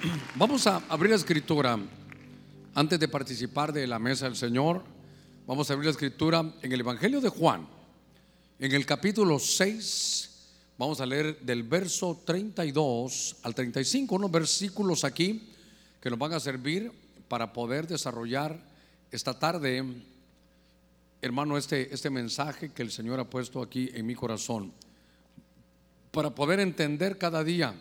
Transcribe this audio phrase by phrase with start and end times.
[0.36, 1.78] Vamos a abrir la escritura
[2.74, 4.82] antes de participar de la mesa del Señor.
[5.46, 7.66] Vamos a abrir la escritura en el Evangelio de Juan,
[8.58, 10.30] en el capítulo 6.
[10.78, 15.50] Vamos a leer del verso 32 al 35, unos versículos aquí
[16.00, 16.90] que nos van a servir
[17.28, 18.58] para poder desarrollar
[19.10, 19.84] esta tarde,
[21.20, 24.72] hermano, este, este mensaje que el Señor ha puesto aquí en mi corazón.
[26.10, 27.74] Para poder entender cada día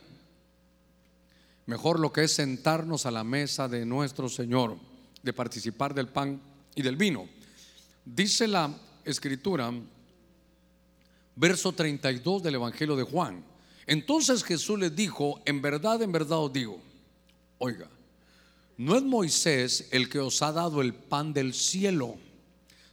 [1.69, 4.75] mejor lo que es sentarnos a la mesa de nuestro Señor,
[5.21, 6.41] de participar del pan
[6.73, 7.29] y del vino.
[8.03, 9.71] Dice la escritura,
[11.35, 13.43] verso 32 del Evangelio de Juan.
[13.85, 16.81] Entonces Jesús les dijo, en verdad, en verdad os digo,
[17.59, 17.87] oiga,
[18.77, 22.17] no es Moisés el que os ha dado el pan del cielo,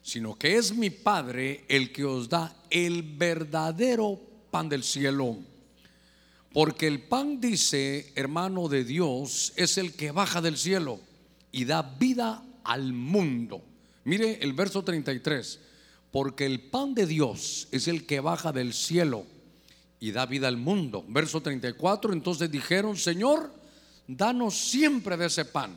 [0.03, 5.39] sino que es mi Padre el que os da el verdadero pan del cielo.
[6.57, 10.99] Porque el pan, dice, hermano de Dios, es el que baja del cielo
[11.53, 13.63] y da vida al mundo.
[14.05, 15.61] Mire el verso 33.
[16.11, 19.27] Porque el pan de Dios es el que baja del cielo
[20.01, 21.05] y da vida al mundo.
[21.07, 22.15] Verso 34.
[22.15, 23.53] Entonces dijeron, Señor,
[24.07, 25.77] danos siempre de ese pan.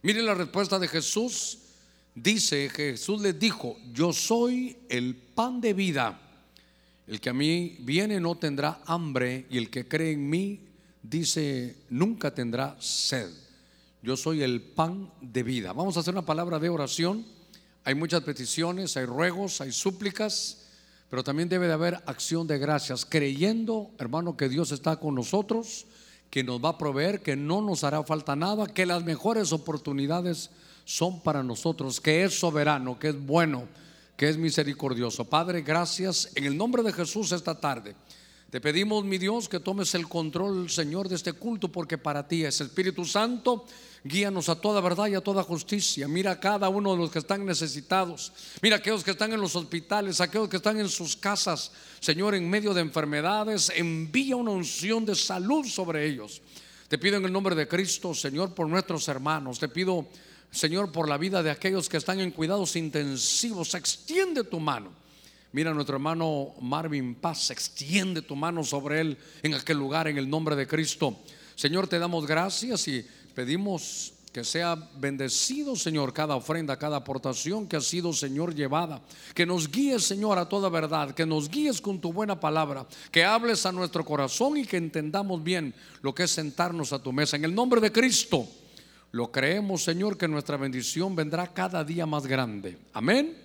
[0.00, 1.58] Mire la respuesta de Jesús.
[2.14, 6.23] Dice, Jesús les dijo, yo soy el pan de vida.
[7.06, 10.60] El que a mí viene no tendrá hambre y el que cree en mí,
[11.02, 13.30] dice, nunca tendrá sed.
[14.02, 15.72] Yo soy el pan de vida.
[15.72, 17.26] Vamos a hacer una palabra de oración.
[17.84, 20.66] Hay muchas peticiones, hay ruegos, hay súplicas,
[21.10, 25.86] pero también debe de haber acción de gracias, creyendo, hermano, que Dios está con nosotros,
[26.30, 30.50] que nos va a proveer, que no nos hará falta nada, que las mejores oportunidades
[30.84, 33.68] son para nosotros, que es soberano, que es bueno
[34.16, 35.24] que es misericordioso.
[35.24, 37.94] Padre, gracias en el nombre de Jesús esta tarde.
[38.50, 42.44] Te pedimos, mi Dios, que tomes el control, Señor, de este culto, porque para ti
[42.44, 43.66] es Espíritu Santo.
[44.04, 46.06] Guíanos a toda verdad y a toda justicia.
[46.06, 48.32] Mira a cada uno de los que están necesitados.
[48.62, 51.72] Mira a aquellos que están en los hospitales, aquellos que están en sus casas.
[51.98, 56.40] Señor, en medio de enfermedades, envía una unción de salud sobre ellos.
[56.86, 59.58] Te pido en el nombre de Cristo, Señor, por nuestros hermanos.
[59.58, 60.06] Te pido
[60.54, 64.92] Señor, por la vida de aquellos que están en cuidados intensivos, extiende tu mano.
[65.50, 70.30] Mira nuestro hermano Marvin Paz, extiende tu mano sobre él en aquel lugar en el
[70.30, 71.18] nombre de Cristo.
[71.56, 73.04] Señor, te damos gracias y
[73.34, 79.00] pedimos que sea bendecido, Señor, cada ofrenda, cada aportación que ha sido, Señor, llevada.
[79.34, 81.14] Que nos guíes, Señor, a toda verdad.
[81.14, 82.86] Que nos guíes con tu buena palabra.
[83.10, 87.12] Que hables a nuestro corazón y que entendamos bien lo que es sentarnos a tu
[87.12, 87.36] mesa.
[87.36, 88.48] En el nombre de Cristo.
[89.14, 92.76] Lo creemos, Señor, que nuestra bendición vendrá cada día más grande.
[92.92, 93.40] Amén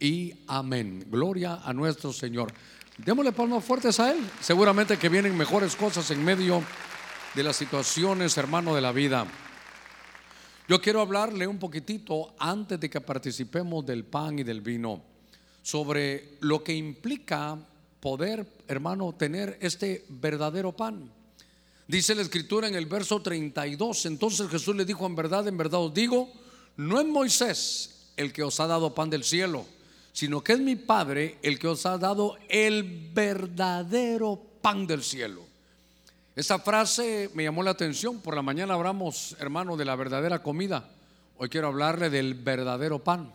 [0.00, 1.06] y amén.
[1.08, 2.52] Gloria a nuestro Señor.
[2.98, 4.18] Démosle palmas fuertes a Él.
[4.40, 6.60] Seguramente que vienen mejores cosas en medio
[7.36, 9.24] de las situaciones, hermano, de la vida.
[10.66, 15.04] Yo quiero hablarle un poquitito antes de que participemos del pan y del vino
[15.62, 17.56] sobre lo que implica
[18.00, 21.21] poder, hermano, tener este verdadero pan.
[21.88, 25.80] Dice la escritura en el verso 32, entonces Jesús le dijo, en verdad, en verdad
[25.80, 26.32] os digo,
[26.76, 29.66] no es Moisés el que os ha dado pan del cielo,
[30.12, 35.42] sino que es mi Padre el que os ha dado el verdadero pan del cielo.
[36.34, 38.20] Esa frase me llamó la atención.
[38.20, 40.88] Por la mañana hablamos, hermano, de la verdadera comida.
[41.36, 43.30] Hoy quiero hablarle del verdadero pan.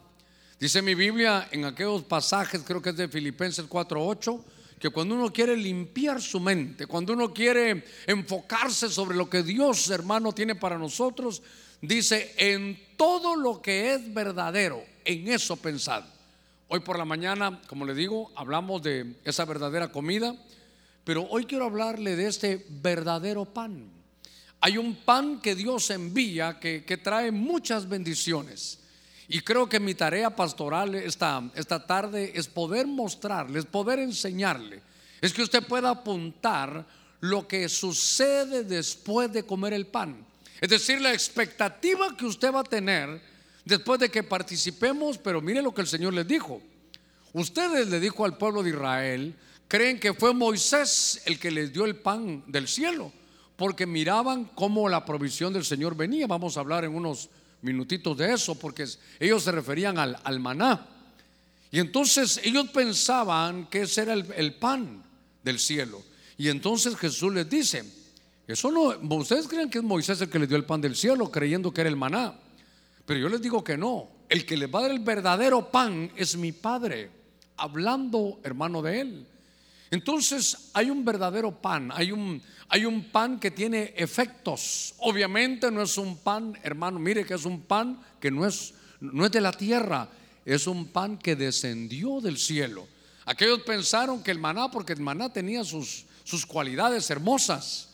[0.60, 4.44] Dice mi Biblia en aquellos pasajes, creo que es de Filipenses 4:8
[4.80, 9.90] que cuando uno quiere limpiar su mente, cuando uno quiere enfocarse sobre lo que Dios,
[9.90, 11.42] hermano, tiene para nosotros,
[11.82, 16.04] dice, en todo lo que es verdadero, en eso pensad.
[16.68, 20.36] Hoy por la mañana, como le digo, hablamos de esa verdadera comida,
[21.04, 23.90] pero hoy quiero hablarle de este verdadero pan.
[24.60, 28.80] Hay un pan que Dios envía que, que trae muchas bendiciones.
[29.30, 34.82] Y creo que mi tarea pastoral esta, esta tarde es poder mostrarles, poder enseñarle.
[35.20, 36.86] Es que usted pueda apuntar
[37.20, 40.26] lo que sucede después de comer el pan.
[40.62, 43.22] Es decir, la expectativa que usted va a tener
[43.66, 46.62] después de que participemos, pero mire lo que el Señor les dijo.
[47.34, 49.36] Ustedes le dijo al pueblo de Israel,
[49.68, 53.12] creen que fue Moisés el que les dio el pan del cielo,
[53.58, 56.28] porque miraban cómo la provisión del Señor venía.
[56.28, 57.30] Vamos a hablar en unos
[57.62, 58.86] minutitos de eso, porque
[59.20, 60.88] ellos se referían al, maná.
[61.72, 65.04] Y entonces ellos pensaban que ese era el, pan
[65.44, 66.04] del cielo.
[66.38, 67.84] Y entonces Jesús les dice,
[68.48, 71.30] eso no, ustedes creen que es Moisés el que les dio el pan del cielo,
[71.32, 72.40] creyendo que era el maná.
[73.06, 76.12] Pero yo les digo que no, el que les va a dar el verdadero pan
[76.16, 77.10] es mi Padre,
[77.58, 79.28] hablando hermano de él.
[79.90, 84.94] Entonces hay un verdadero pan, hay un, hay un pan que tiene efectos.
[85.00, 89.26] Obviamente no es un pan, hermano, mire que es un pan que no es, no
[89.26, 90.10] es de la tierra,
[90.46, 92.88] es un pan que descendió del cielo.
[93.26, 97.90] Aquellos pensaron que el maná, porque el maná tenía sus, sus cualidades hermosas,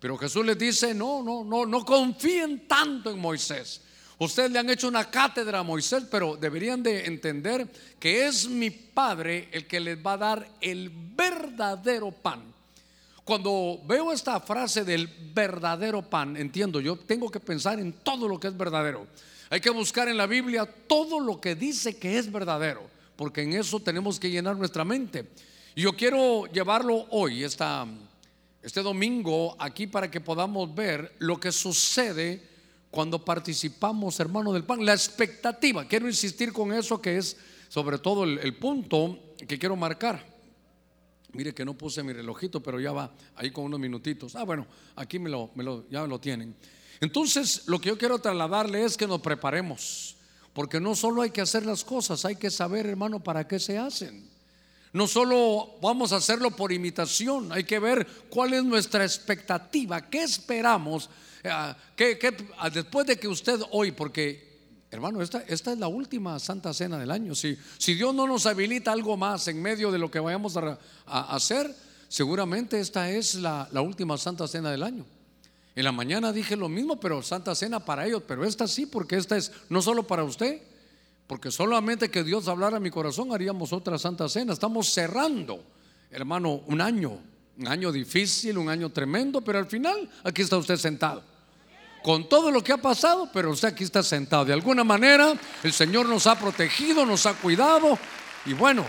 [0.00, 3.82] pero Jesús les dice, no, no, no, no confíen tanto en Moisés.
[4.18, 7.68] Ustedes le han hecho una cátedra a Moisés, pero deberían de entender
[8.00, 12.42] que es mi Padre el que les va a dar el verdadero pan.
[13.22, 18.40] Cuando veo esta frase del verdadero pan, entiendo, yo tengo que pensar en todo lo
[18.40, 19.06] que es verdadero.
[19.50, 22.82] Hay que buscar en la Biblia todo lo que dice que es verdadero,
[23.16, 25.28] porque en eso tenemos que llenar nuestra mente.
[25.76, 32.42] Y yo quiero llevarlo hoy, este domingo, aquí para que podamos ver lo que sucede
[32.90, 34.84] cuando participamos, hermano, del pan.
[34.84, 37.36] La expectativa, quiero insistir con eso que es
[37.68, 40.24] sobre todo el, punto que quiero marcar.
[41.32, 44.34] Mire que no puse mi relojito, pero ya va ahí con unos minutitos.
[44.34, 46.56] Ah, bueno, aquí me lo, me lo, ya lo tienen.
[47.00, 50.16] Entonces, lo que yo quiero trasladarle es que nos preparemos,
[50.52, 53.76] porque no solo hay que hacer las cosas, hay que saber, hermano, para qué se
[53.76, 54.37] hacen.
[54.92, 60.22] No solo vamos a hacerlo por imitación, hay que ver cuál es nuestra expectativa, qué
[60.22, 61.10] esperamos
[61.44, 61.76] Ah,
[62.58, 64.48] ah, después de que usted hoy, porque
[64.90, 68.46] hermano, esta, esta es la última Santa Cena del año, si, si Dios no nos
[68.46, 71.74] habilita algo más en medio de lo que vayamos a, hacer,
[72.08, 75.04] seguramente esta es la, la última Santa Cena del año.
[75.76, 79.16] En la mañana dije lo mismo, pero Santa Cena para ellos, pero esta sí, porque
[79.16, 80.60] esta es no solo para usted,
[81.28, 84.52] porque solamente que Dios hablara a mi corazón haríamos otra Santa Cena.
[84.52, 85.62] Estamos cerrando,
[86.10, 87.20] hermano, un año
[87.58, 91.22] un año difícil, un año tremendo, pero al final aquí está usted sentado.
[92.02, 94.44] Con todo lo que ha pasado, pero usted aquí está sentado.
[94.44, 95.34] De alguna manera
[95.64, 97.98] el Señor nos ha protegido, nos ha cuidado
[98.46, 98.84] y bueno,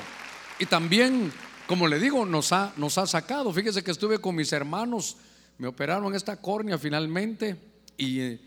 [0.60, 1.34] y también,
[1.66, 3.52] como le digo, nos ha, nos ha sacado.
[3.52, 5.18] Fíjese que estuve con mis hermanos,
[5.58, 7.56] me operaron esta córnea finalmente
[7.98, 8.40] y eh,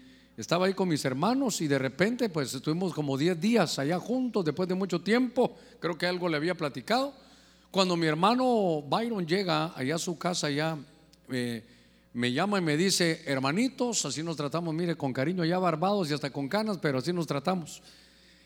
[0.43, 4.44] estaba ahí con mis hermanos y de repente pues estuvimos como 10 días allá juntos
[4.44, 7.15] después de mucho tiempo, creo que algo le había platicado.
[7.71, 10.77] Cuando mi hermano Byron llega allá a su casa, ya
[11.31, 11.62] eh,
[12.12, 16.15] me llama y me dice, hermanitos, así nos tratamos, mire, con cariño, ya barbados y
[16.15, 17.81] hasta con canas, pero así nos tratamos.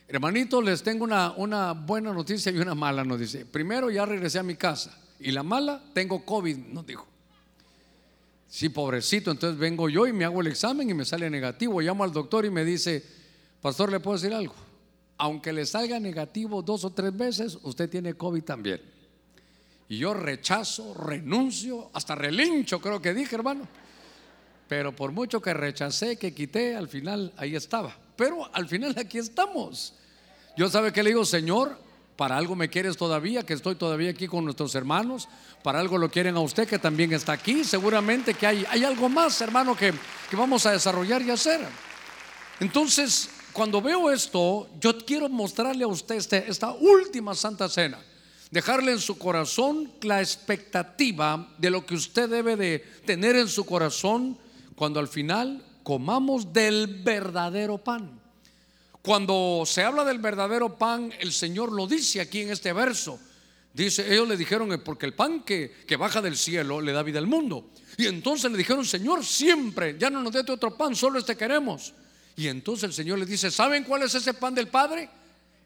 [0.06, 3.46] Hermanitos, les tengo una, una buena noticia y una mala noticia.
[3.50, 4.96] Primero, ya regresé a mi casa.
[5.18, 7.15] Y la mala, tengo COVID, nos dijo.
[8.48, 11.80] Sí, pobrecito, entonces vengo yo y me hago el examen y me sale negativo.
[11.80, 13.04] Llamo al doctor y me dice,
[13.60, 14.54] pastor, ¿le puedo decir algo?
[15.18, 18.80] Aunque le salga negativo dos o tres veces, usted tiene COVID también.
[19.88, 23.66] Y yo rechazo, renuncio, hasta relincho, creo que dije, hermano.
[24.68, 27.96] Pero por mucho que rechacé, que quité, al final ahí estaba.
[28.16, 29.94] Pero al final aquí estamos.
[30.56, 31.78] Yo sabe que le digo, Señor,
[32.16, 35.28] para algo me quieres todavía, que estoy todavía aquí con nuestros hermanos.
[35.62, 37.62] Para algo lo quieren a usted, que también está aquí.
[37.62, 39.92] Seguramente que hay, hay algo más, hermano, que,
[40.30, 41.60] que vamos a desarrollar y hacer.
[42.60, 47.98] Entonces, cuando veo esto, yo quiero mostrarle a usted este, esta última Santa Cena
[48.50, 53.64] dejarle en su corazón la expectativa de lo que usted debe de tener en su
[53.64, 54.38] corazón
[54.74, 58.20] cuando al final comamos del verdadero pan.
[59.06, 63.20] Cuando se habla del verdadero pan, el Señor lo dice aquí en este verso.
[63.72, 67.20] Dice, ellos le dijeron, porque el pan que, que baja del cielo le da vida
[67.20, 67.70] al mundo.
[67.98, 71.94] Y entonces le dijeron, Señor, siempre, ya no nos dé otro pan, solo este queremos.
[72.34, 75.08] Y entonces el Señor le dice, ¿saben cuál es ese pan del Padre?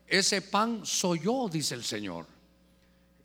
[0.07, 2.27] Ese pan soy yo, dice el Señor.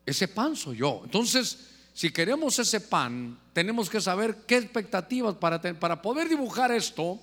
[0.06, 1.02] Ese pan soy yo.
[1.04, 1.58] Entonces,
[1.94, 7.20] si queremos ese pan, tenemos que saber qué expectativas para, para poder dibujar esto.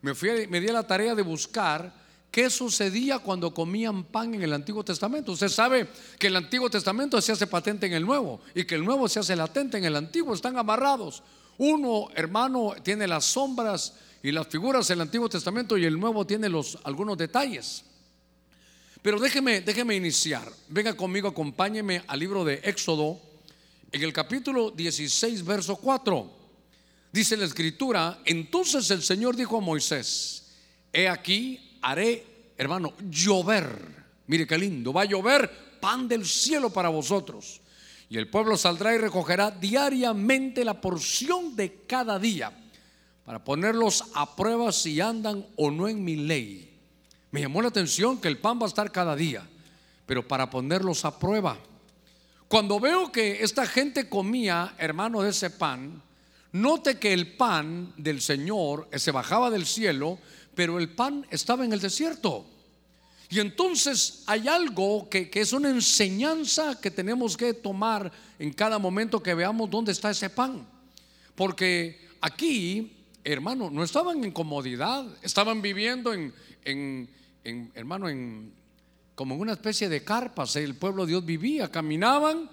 [0.00, 2.02] Me, fui, me di la tarea de buscar
[2.34, 5.30] qué sucedía cuando comían pan en el Antiguo Testamento.
[5.30, 5.86] Usted sabe
[6.18, 9.20] que el Antiguo Testamento se hace patente en el Nuevo y que el Nuevo se
[9.20, 10.34] hace latente en el Antiguo.
[10.34, 11.22] Están amarrados.
[11.58, 16.48] Uno, hermano, tiene las sombras y las figuras del Antiguo Testamento y el Nuevo tiene
[16.48, 17.84] los, algunos detalles.
[19.00, 20.50] Pero déjeme, déjeme iniciar.
[20.70, 23.20] Venga conmigo, acompáñeme al libro de Éxodo,
[23.92, 26.32] en el capítulo 16, verso 4.
[27.12, 30.46] Dice la escritura, entonces el Señor dijo a Moisés,
[30.92, 34.04] he aquí, haré, hermano, llover.
[34.26, 35.50] Mire qué lindo, va a llover
[35.80, 37.60] pan del cielo para vosotros.
[38.08, 42.52] Y el pueblo saldrá y recogerá diariamente la porción de cada día
[43.24, 46.70] para ponerlos a prueba si andan o no en mi ley.
[47.30, 49.46] Me llamó la atención que el pan va a estar cada día,
[50.06, 51.58] pero para ponerlos a prueba.
[52.48, 56.02] Cuando veo que esta gente comía, hermano, de ese pan,
[56.52, 60.18] note que el pan del Señor se bajaba del cielo,
[60.54, 62.46] pero el pan estaba en el desierto.
[63.30, 68.78] Y entonces hay algo que, que, es una enseñanza que tenemos que tomar en cada
[68.78, 70.66] momento que veamos dónde está ese pan.
[71.34, 76.32] Porque aquí, hermano, no estaban en comodidad, estaban viviendo en,
[76.64, 77.08] en,
[77.42, 78.52] en hermano, en
[79.14, 80.56] como en una especie de carpas.
[80.56, 82.50] El pueblo de Dios vivía, caminaban,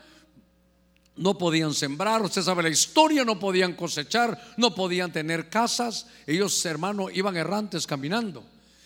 [1.18, 6.08] no podían sembrar, usted sabe la historia, no podían cosechar, no podían tener casas.
[6.26, 8.44] Ellos, hermano, iban errantes caminando.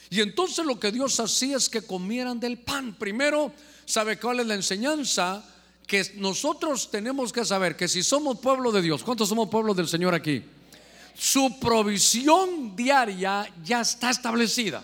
[0.10, 2.96] Y entonces lo que Dios hacía es que comieran del pan.
[2.96, 3.52] Primero,
[3.86, 5.44] ¿sabe cuál es la enseñanza?
[5.86, 9.88] Que nosotros tenemos que saber que si somos pueblo de Dios, ¿cuántos somos pueblo del
[9.88, 10.44] Señor aquí?
[11.18, 14.84] Su provisión diaria ya está establecida.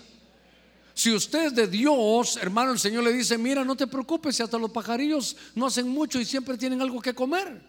[1.01, 4.43] Si usted es de Dios, hermano, el Señor le dice, mira, no te preocupes, si
[4.43, 7.60] hasta los pajarillos no hacen mucho y siempre tienen algo que comer.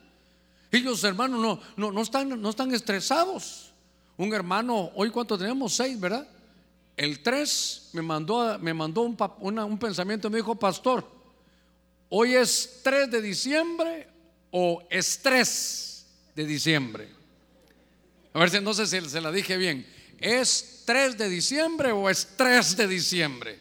[0.70, 3.72] Ellos, hermano, no, no, no, están, no están estresados.
[4.18, 6.28] Un hermano, hoy cuánto tenemos, seis, ¿verdad?
[6.94, 11.02] El 3 me mandó, me mandó un, pensamiento, me dijo, pastor,
[12.10, 14.08] hoy es 3 de diciembre
[14.50, 17.08] o es 3 de diciembre.
[18.34, 19.86] A ver si entonces se, se la dije bien.
[20.22, 23.58] ¿Es 3 de diciembre o es 3 de diciembre?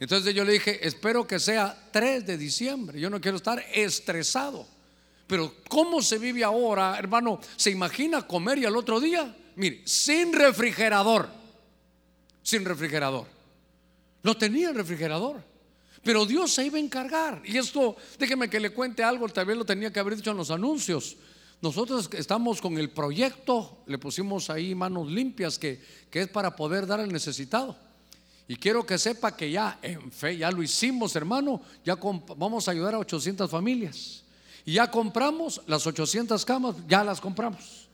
[0.00, 3.00] Entonces yo le dije, espero que sea 3 de diciembre.
[3.00, 4.66] Yo no quiero estar estresado.
[5.26, 7.40] Pero ¿cómo se vive ahora, hermano?
[7.56, 9.34] ¿Se imagina comer y al otro día?
[9.56, 11.38] Mire, sin refrigerador
[12.48, 13.26] sin refrigerador.
[14.22, 15.44] No tenía refrigerador.
[16.02, 17.42] Pero Dios se iba a encargar.
[17.44, 20.38] Y esto, déjeme que le cuente algo, tal vez lo tenía que haber dicho en
[20.38, 21.18] los anuncios.
[21.60, 26.86] Nosotros estamos con el proyecto, le pusimos ahí manos limpias, que, que es para poder
[26.86, 27.74] dar al necesitado.
[28.46, 31.96] Y quiero que sepa que ya en fe, ya lo hicimos, hermano, ya
[32.36, 34.22] vamos a ayudar a 800 familias.
[34.64, 37.88] Y ya compramos las 800 camas, ya las compramos.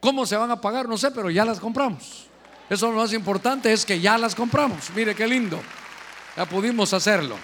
[0.00, 0.88] ¿Cómo se van a pagar?
[0.88, 2.26] No sé, pero ya las compramos.
[2.70, 4.90] Eso lo más importante es que ya las compramos.
[4.94, 5.60] Mire qué lindo.
[6.36, 7.36] Ya pudimos hacerlo.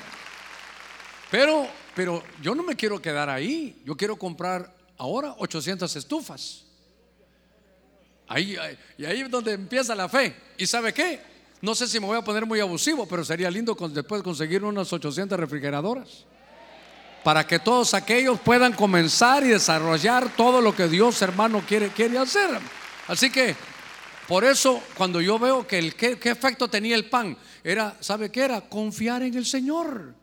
[1.30, 3.82] Pero, pero yo no me quiero quedar ahí.
[3.84, 6.64] Yo quiero comprar ahora 800 estufas.
[8.28, 8.56] Ahí,
[8.98, 10.34] y ahí es donde empieza la fe.
[10.58, 11.20] ¿Y sabe qué?
[11.60, 14.92] No sé si me voy a poner muy abusivo, pero sería lindo después conseguir unas
[14.92, 16.24] 800 refrigeradoras.
[17.24, 22.50] Para que todos aquellos puedan comenzar y desarrollar todo lo que Dios, hermano, quiere, hacer.
[23.08, 23.56] Así que
[24.28, 28.42] por eso, cuando yo veo que el qué, efecto tenía el pan, era, ¿sabe qué
[28.44, 28.60] era?
[28.60, 30.14] Confiar en el Señor.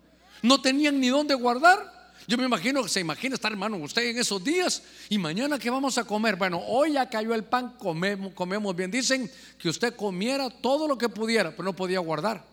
[0.42, 1.93] No tenían ni dónde guardar.
[2.28, 5.98] Yo me imagino, se imagina estar hermano usted en esos días y mañana que vamos
[5.98, 6.36] a comer.
[6.36, 8.90] Bueno, hoy ya cayó el pan, comemos, comemos bien.
[8.90, 12.46] Dicen que usted comiera todo lo que pudiera, pero no podía guardar.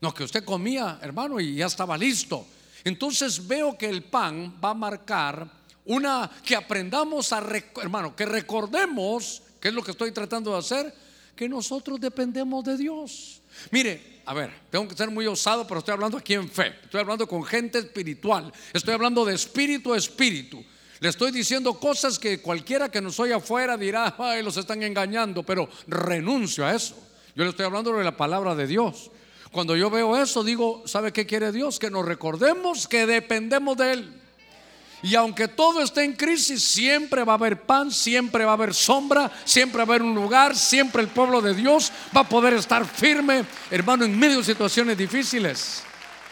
[0.00, 2.46] No, que usted comía, hermano, y ya estaba listo.
[2.84, 5.50] Entonces veo que el pan va a marcar
[5.84, 7.44] una que aprendamos a,
[7.82, 10.94] hermano, que recordemos ¿Qué es lo que estoy tratando de hacer?
[11.36, 13.39] Que nosotros dependemos de Dios.
[13.70, 16.74] Mire, a ver, tengo que ser muy osado, pero estoy hablando aquí en fe.
[16.84, 18.52] Estoy hablando con gente espiritual.
[18.72, 20.64] Estoy hablando de espíritu a espíritu.
[21.00, 25.42] Le estoy diciendo cosas que cualquiera que nos oye afuera dirá, ay, los están engañando,
[25.42, 26.94] pero renuncio a eso.
[27.34, 29.10] Yo le estoy hablando de la palabra de Dios.
[29.50, 31.78] Cuando yo veo eso, digo, ¿sabe qué quiere Dios?
[31.78, 34.19] Que nos recordemos que dependemos de Él.
[35.02, 38.74] Y aunque todo esté en crisis, siempre va a haber pan, siempre va a haber
[38.74, 42.54] sombra, siempre va a haber un lugar, siempre el pueblo de Dios va a poder
[42.54, 45.82] estar firme, hermano, en medio de situaciones difíciles.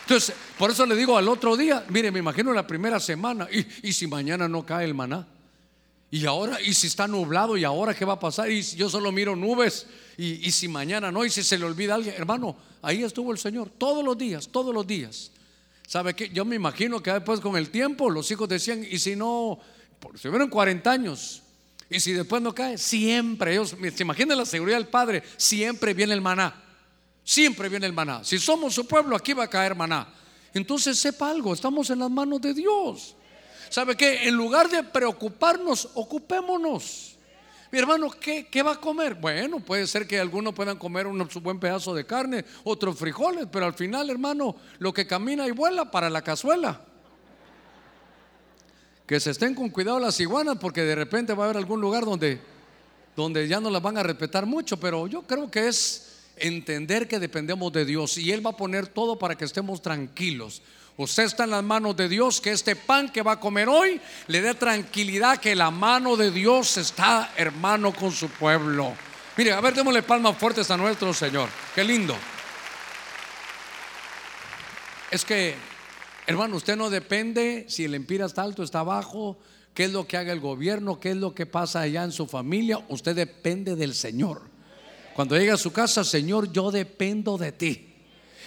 [0.03, 3.93] Entonces, por eso le digo al otro día, mire, me imagino la primera semana, y,
[3.93, 5.27] si mañana no cae el maná,
[6.11, 9.13] y ahora, y si está nublado, y ahora qué va a pasar, y yo solo
[9.13, 9.87] miro nubes,
[10.19, 13.33] y, y si mañana no, y si se le olvida a alguien, hermano, ahí estuvo
[13.33, 15.31] el Señor, todos los días, todos los días.
[15.89, 16.29] ¿Sabe qué?
[16.29, 19.59] Yo me imagino que después con el tiempo los hijos decían, y si no,
[20.21, 21.43] si hubieron 40 años,
[21.89, 26.13] y si después no cae, siempre, ellos, se imaginan la seguridad del Padre, siempre viene
[26.13, 26.63] el maná,
[27.25, 28.23] siempre viene el maná.
[28.23, 30.13] Si somos su pueblo, aquí va a caer maná.
[30.53, 33.17] Entonces sepa algo, estamos en las manos de Dios.
[33.71, 34.29] ¿Sabe qué?
[34.29, 37.17] En lugar de preocuparnos, ocupémonos.
[37.71, 39.15] Mi hermano, ¿qué, ¿qué, va a comer?
[39.15, 43.67] Bueno, puede ser que algunos puedan comer un buen pedazo de carne, otros frijoles, pero
[43.67, 46.81] al final, hermano, lo que camina y vuela para la cazuela.
[49.07, 52.07] Que se estén con cuidado las iguanas porque de repente va a haber algún lugar
[52.07, 52.41] donde,
[53.15, 57.19] donde ya no las van a respetar mucho, pero yo creo que es entender que
[57.19, 60.63] dependemos de Dios y Él va a poner todo para que estemos tranquilos.
[60.99, 64.01] Usted está en las manos de Dios, que este pan que va a comer hoy
[64.27, 68.95] le dé tranquilidad que la mano de Dios está hermano con su pueblo.
[69.37, 71.49] Mire, a ver, démosle palmas fuertes a nuestro Señor.
[71.73, 72.17] Qué lindo.
[75.13, 75.55] Es que,
[76.27, 79.39] hermano, usted no depende si el empira está alto, está bajo,
[79.75, 82.27] qué es lo que haga el gobierno, qué es lo que pasa allá en su
[82.27, 82.85] familia.
[82.89, 84.43] Usted depende del Señor.
[85.15, 87.88] Cuando llega a su casa, Señor, yo dependo de ti.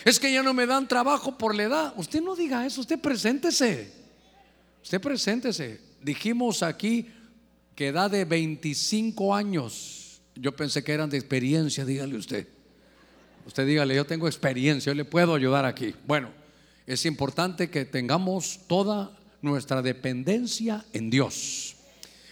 [0.04, 1.94] Es que ya no me dan trabajo por la edad.
[1.96, 3.92] Usted no diga eso, usted preséntese.
[4.84, 5.80] Usted preséntese.
[6.02, 7.08] Dijimos aquí
[7.76, 10.22] que edad de 25 años.
[10.36, 12.48] Yo pensé que eran de experiencia, dígale usted.
[13.46, 15.94] Usted dígale, yo tengo experiencia, yo le puedo ayudar aquí.
[16.08, 16.30] Bueno,
[16.86, 21.76] es importante que tengamos toda nuestra dependencia en Dios.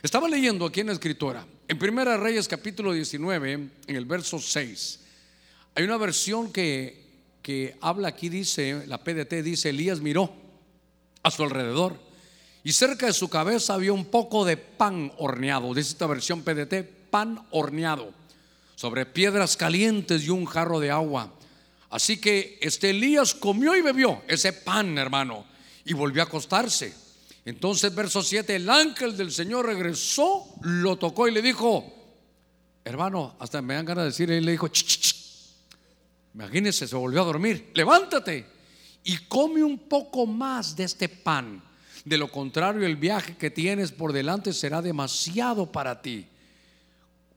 [0.02, 5.00] Estaba leyendo aquí en la escritura, en Primera Reyes capítulo 19, en el verso 6.
[5.76, 7.09] Hay una versión que,
[7.42, 10.32] que habla aquí, dice, la PDT dice, Elías miró
[11.24, 12.00] a su alrededor
[12.64, 17.10] y cerca de su cabeza había un poco de pan horneado, dice esta versión PDT,
[17.10, 18.14] pan horneado,
[18.76, 21.34] sobre piedras calientes y un jarro de agua.
[21.90, 25.46] Así que este Elías comió y bebió ese pan, hermano,
[25.86, 26.94] y volvió a acostarse.
[27.46, 31.92] Entonces, verso 7, el ángel del Señor regresó, lo tocó y le dijo,
[32.84, 35.09] hermano, hasta me dan ganas de decir, y le dijo, ch,
[36.34, 38.46] imagínese, se volvió a dormir, levántate
[39.04, 41.62] y come un poco más de este pan.
[42.06, 46.26] De lo contrario, el viaje que tienes por delante será demasiado para ti.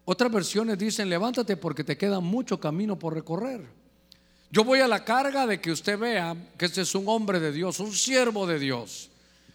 [0.05, 3.67] Otras versiones dicen, levántate porque te queda mucho camino por recorrer.
[4.51, 7.53] Yo voy a la carga de que usted vea que este es un hombre de
[7.53, 9.09] Dios, un siervo de Dios.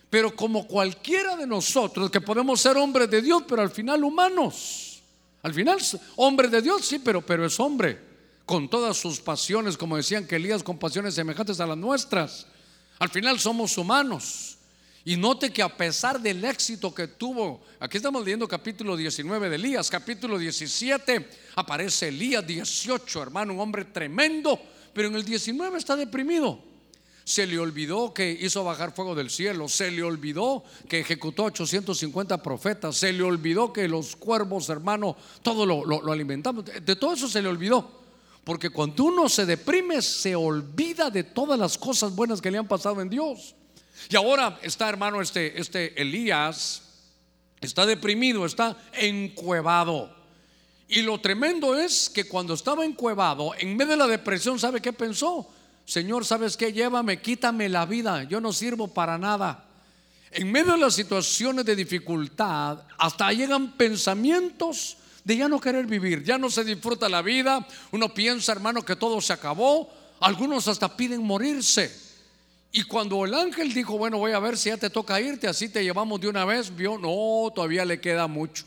[0.10, 5.04] Pero como cualquiera de nosotros, que podemos ser hombres de Dios, pero al final humanos.
[5.44, 5.78] Al final,
[6.16, 8.07] hombre de Dios, sí, pero, pero es hombre.
[8.48, 12.48] Con todas sus pasiones, como decían que Elías, con pasiones semejantes a las nuestras.
[12.98, 14.58] Al final somos humanos.
[15.06, 19.56] Y note que a pesar del éxito que tuvo, aquí estamos leyendo capítulo 19 de
[19.56, 24.60] Elías, capítulo 17, aparece Elías 18, hermano, un hombre tremendo
[24.98, 26.58] pero en el 19 está deprimido.
[27.24, 32.42] Se le olvidó que hizo bajar fuego del cielo, se le olvidó que ejecutó 850
[32.42, 36.66] profetas, se le olvidó que los cuervos, hermano, todo lo, lo, alimentamos.
[36.66, 38.07] De todo eso se le olvidó.
[38.48, 42.66] Porque cuando uno se deprime, se olvida de todas las cosas buenas que le han
[42.66, 43.54] pasado en Dios.
[44.10, 46.82] Y ahora está, hermano, este, este Elías,
[47.60, 50.16] está deprimido, está encuevado.
[50.88, 54.94] Y lo tremendo es que cuando estaba encuevado, en medio de la depresión, ¿sabe qué
[54.94, 55.46] pensó?
[55.84, 56.72] Señor, ¿sabes qué?
[56.72, 59.66] Llévame, quítame la vida, yo no sirvo para nada.
[60.32, 64.96] En medio de las situaciones de dificultad, hasta llegan pensamientos
[65.28, 68.96] de ya no querer vivir, ya no se disfruta la vida, uno piensa, hermano, que
[68.96, 69.90] todo se acabó,
[70.22, 71.94] algunos hasta piden morirse.
[72.72, 75.68] Y cuando el ángel dijo, bueno, voy a ver si ya te toca irte, así
[75.68, 78.64] te llevamos de una vez, vio, no, todavía le queda mucho.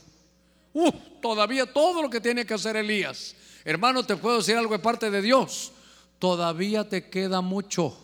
[0.74, 0.90] Uh,
[1.22, 3.34] todavía todo lo que tiene que hacer Elías.
[3.64, 5.72] Hermano, te puedo decir algo de parte de Dios.
[6.18, 7.96] Todavía te queda mucho.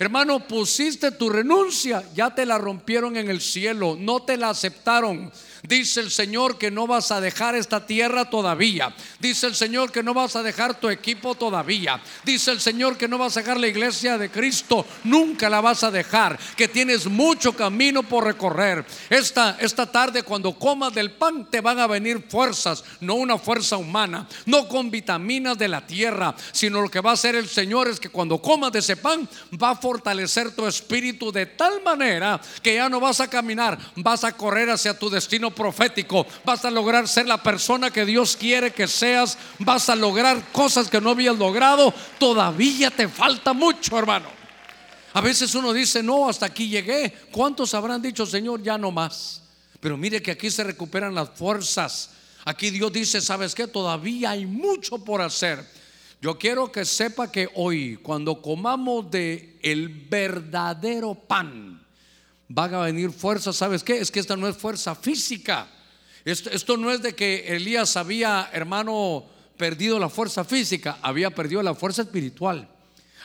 [0.00, 5.32] Hermano, pusiste tu renuncia, ya te la rompieron en el cielo, no te la aceptaron.
[5.62, 8.92] Dice el Señor que no vas a dejar esta tierra todavía.
[9.20, 12.02] Dice el Señor que no vas a dejar tu equipo todavía.
[12.24, 14.84] Dice el Señor que no vas a dejar la iglesia de Cristo.
[15.04, 16.36] Nunca la vas a dejar.
[16.56, 18.84] Que tienes mucho camino por recorrer.
[19.08, 22.82] Esta, esta tarde cuando comas del pan te van a venir fuerzas.
[22.98, 24.26] No una fuerza humana.
[24.46, 26.34] No con vitaminas de la tierra.
[26.50, 29.28] Sino lo que va a hacer el Señor es que cuando comas de ese pan
[29.62, 33.78] va a fortalecer tu espíritu de tal manera que ya no vas a caminar.
[33.94, 38.36] Vas a correr hacia tu destino profético, vas a lograr ser la persona que Dios
[38.36, 43.98] quiere que seas, vas a lograr cosas que no habías logrado, todavía te falta mucho,
[43.98, 44.28] hermano.
[45.14, 47.12] A veces uno dice, no, hasta aquí llegué.
[47.30, 49.42] ¿Cuántos habrán dicho, Señor, ya no más?
[49.80, 52.10] Pero mire que aquí se recuperan las fuerzas.
[52.44, 53.66] Aquí Dios dice, ¿sabes qué?
[53.66, 55.64] Todavía hay mucho por hacer.
[56.22, 61.81] Yo quiero que sepa que hoy, cuando comamos de el verdadero pan,
[62.54, 63.56] van a venir fuerzas.
[63.56, 63.98] ¿Sabes qué?
[63.98, 65.68] Es que esta no es fuerza física.
[66.24, 69.24] Esto, esto, no es de que Elías había, hermano,
[69.56, 72.68] perdido la fuerza física, había perdido la fuerza espiritual.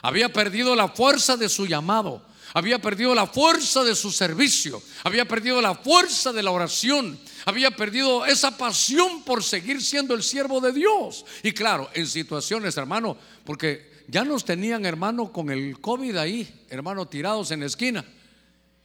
[0.01, 2.25] Había perdido la fuerza de su llamado.
[2.53, 4.81] Había perdido la fuerza de su servicio.
[5.03, 7.19] Había perdido la fuerza de la oración.
[7.45, 11.25] Había perdido esa pasión por seguir siendo el siervo de Dios.
[11.43, 17.07] Y claro, en situaciones, hermano, porque ya nos tenían, hermano, con el COVID ahí, hermano,
[17.07, 18.05] tirados en la esquina.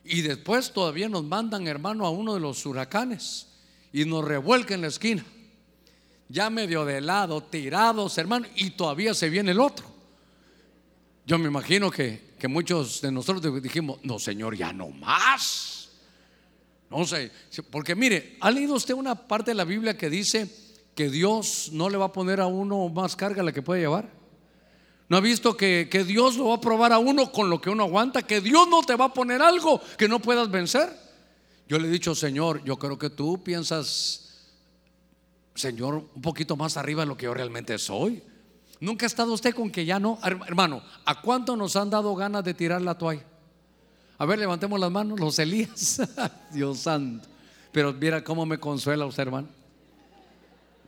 [0.05, 3.49] Y después todavía nos mandan, hermano, a uno de los huracanes
[3.93, 5.25] y nos revuelca en la esquina.
[6.29, 9.87] Ya medio de lado, tirados, hermano, y todavía se viene el otro.
[11.27, 15.91] Yo me imagino que, que muchos de nosotros dijimos, no, Señor, ya no más.
[16.91, 17.31] No sé,
[17.71, 20.47] porque mire, ¿ha leído usted una parte de la Biblia que dice
[20.95, 24.22] que Dios no le va a poner a uno más carga la que puede llevar?
[25.12, 27.83] ¿No ha visto que, Dios lo va a probar a uno con lo que uno
[27.83, 28.22] aguanta?
[28.22, 30.88] Que Dios no te va a poner algo que no puedas vencer.
[31.68, 34.48] Yo le he dicho, Señor, yo creo que tú piensas,
[35.55, 38.22] Señor, un poquito más arriba de lo que yo realmente soy.
[38.81, 42.42] Nunca ha estado usted con que ya no, hermano, ¿a cuánto nos han dado ganas
[42.42, 43.27] de tirar la toalla?
[44.16, 46.01] A ver, levantemos las manos, los Elías,
[46.55, 47.29] Dios santo.
[47.70, 49.48] Pero mira cómo me consuela usted, hermano.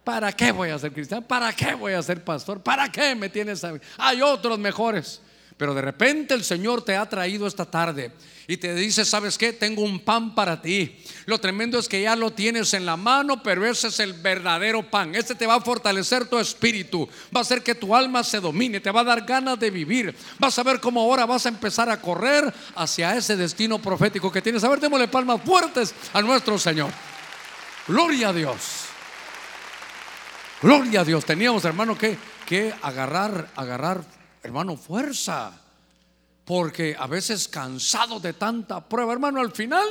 [0.05, 1.27] ¿Para qué voy a ser cristiano?
[1.27, 2.63] ¿Para qué voy a ser pastor?
[2.63, 5.21] ¿Para qué me tienes a Hay otros mejores.
[5.57, 8.11] Pero de repente el Señor te ha traído esta tarde
[8.49, 9.53] y te dice, ¿sabes qué?
[9.53, 10.97] Tengo un pan para ti.
[11.27, 14.91] Lo tremendo es que ya lo tienes en la mano, pero ese es el verdadero
[14.91, 15.15] pan.
[15.15, 18.81] Este te va a fortalecer tu espíritu, va a hacer que tu alma se domine,
[18.81, 20.15] te va a dar ganas de vivir.
[20.41, 24.43] Vas a ver cómo ahora vas a empezar a correr hacia ese destino profético que
[24.43, 24.65] tienes.
[24.65, 26.91] A ver, démosle palmas fuertes a nuestro Señor.
[27.87, 28.84] Gloria a Dios.
[30.65, 31.27] Gloria a Dios.
[31.27, 34.03] Teníamos, hermano, que, que agarrar, agarrar,
[34.43, 35.61] hermano, fuerza
[36.47, 39.87] porque a veces cansado de tanta prueba, hermano, al final,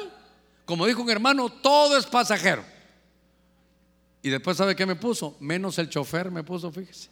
[0.65, 2.65] como dijo un hermano, todo es pasajero.
[4.23, 5.37] Y después, ¿sabe qué me puso?
[5.39, 7.09] Menos el chofer me puso, fíjese.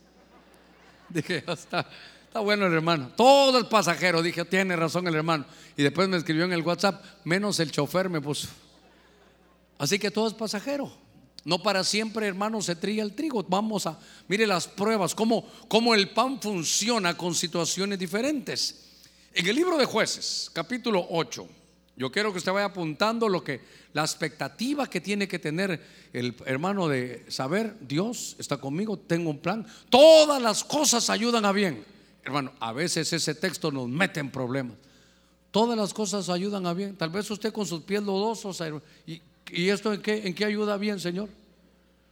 [1.09, 1.87] Dije, está,
[2.23, 3.11] está bueno el hermano.
[3.15, 4.23] Todo es pasajero.
[4.23, 5.45] Dije, tiene razón el hermano.
[5.77, 8.47] Y después me escribió en el WhatsApp, menos el chofer me puso.
[9.77, 10.91] Así que todo es pasajero.
[11.43, 13.43] No para siempre, hermano, se trilla el trigo.
[13.43, 18.81] Vamos a, mire las pruebas, cómo, cómo el pan funciona con situaciones diferentes.
[19.33, 21.47] En el libro de jueces, capítulo 8,
[21.95, 23.61] yo quiero que usted vaya apuntando lo que
[23.93, 25.81] la expectativa que tiene que tener
[26.13, 29.65] el hermano de saber, Dios está conmigo, tengo un plan.
[29.89, 31.83] Todas las cosas ayudan a bien.
[32.23, 34.77] Hermano, a veces ese texto nos mete en problemas.
[35.51, 36.95] Todas las cosas ayudan a bien.
[36.95, 38.61] Tal vez usted con sus pies lodosos,
[39.05, 39.21] ¿y,
[39.53, 41.29] y esto en qué, en qué ayuda bien, Señor?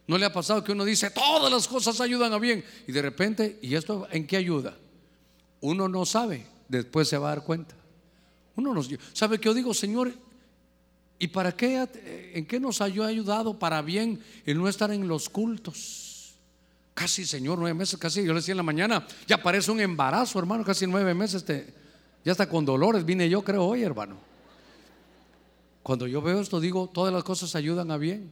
[0.06, 2.64] ¿No le ha pasado que uno dice, todas las cosas ayudan a bien?
[2.86, 4.76] Y de repente, ¿y esto en qué ayuda?
[5.60, 7.74] Uno no sabe después se va a dar cuenta.
[8.56, 10.12] Uno nos sabe que yo digo, Señor,
[11.18, 11.86] ¿y para qué
[12.34, 16.34] en qué nos ha ayudado para bien el no estar en los cultos?
[16.94, 20.38] Casi, Señor, nueve meses, casi yo le decía en la mañana, ya parece un embarazo,
[20.38, 21.44] hermano, casi nueve meses,
[22.24, 24.29] ya está con dolores, vine yo creo hoy, hermano.
[25.90, 28.30] Cuando yo veo esto, digo, todas las cosas ayudan a bien.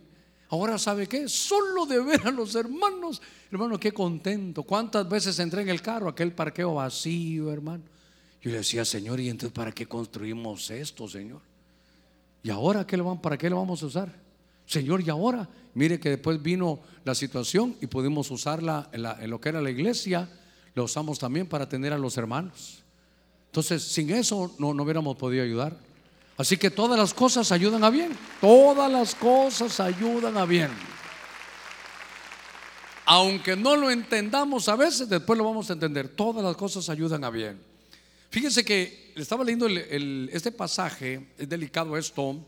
[0.48, 1.28] Ahora, ¿sabe qué?
[1.28, 4.62] Solo de ver a los hermanos, hermano, qué contento.
[4.62, 7.82] ¿Cuántas veces entré en el carro, aquel parqueo vacío, hermano?
[8.40, 11.40] Yo le decía, Señor, ¿y entonces para qué construimos esto, Señor?
[12.44, 14.14] ¿Y ahora qué lo, para qué lo vamos a usar?
[14.64, 15.48] Señor, ¿y ahora?
[15.74, 20.30] Mire que después vino la situación y pudimos usarla en, lo que era la iglesia,
[20.76, 22.84] lo usamos también para tener a los hermanos.
[23.46, 25.87] Entonces, sin eso no, no hubiéramos podido ayudar.
[26.38, 28.16] Así que todas las cosas ayudan a bien.
[28.40, 30.70] Todas las cosas ayudan a bien.
[33.04, 36.08] Aunque no lo entendamos a veces, después lo vamos a entender.
[36.08, 37.60] Todas las cosas ayudan a bien.
[38.30, 42.38] Fíjense que estaba leyendo este pasaje, es delicado esto,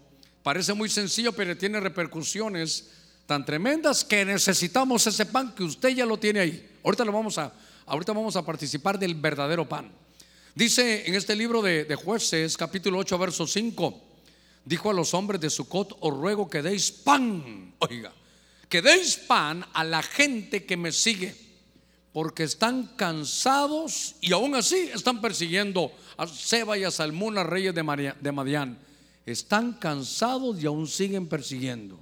[0.43, 2.91] parece muy sencillo, pero tiene repercusiones
[3.27, 6.71] tan tremendas que necesitamos ese pan que usted ya lo tiene ahí.
[6.85, 7.53] Ahorita lo vamos a,
[7.87, 9.91] ahorita vamos a participar del verdadero pan.
[10.55, 14.03] Dice en este libro de, de jueces, capítulo 8, verso 5,
[14.65, 18.13] dijo a los hombres de Sucot, os ruego que deis pan, oiga,
[18.69, 21.35] que deis pan a la gente que me sigue
[22.13, 28.33] porque están cansados y aún así están persiguiendo a Seba y a Salmuna, reyes de
[28.33, 28.79] Madián.
[29.25, 32.01] Están cansados y aún siguen persiguiendo.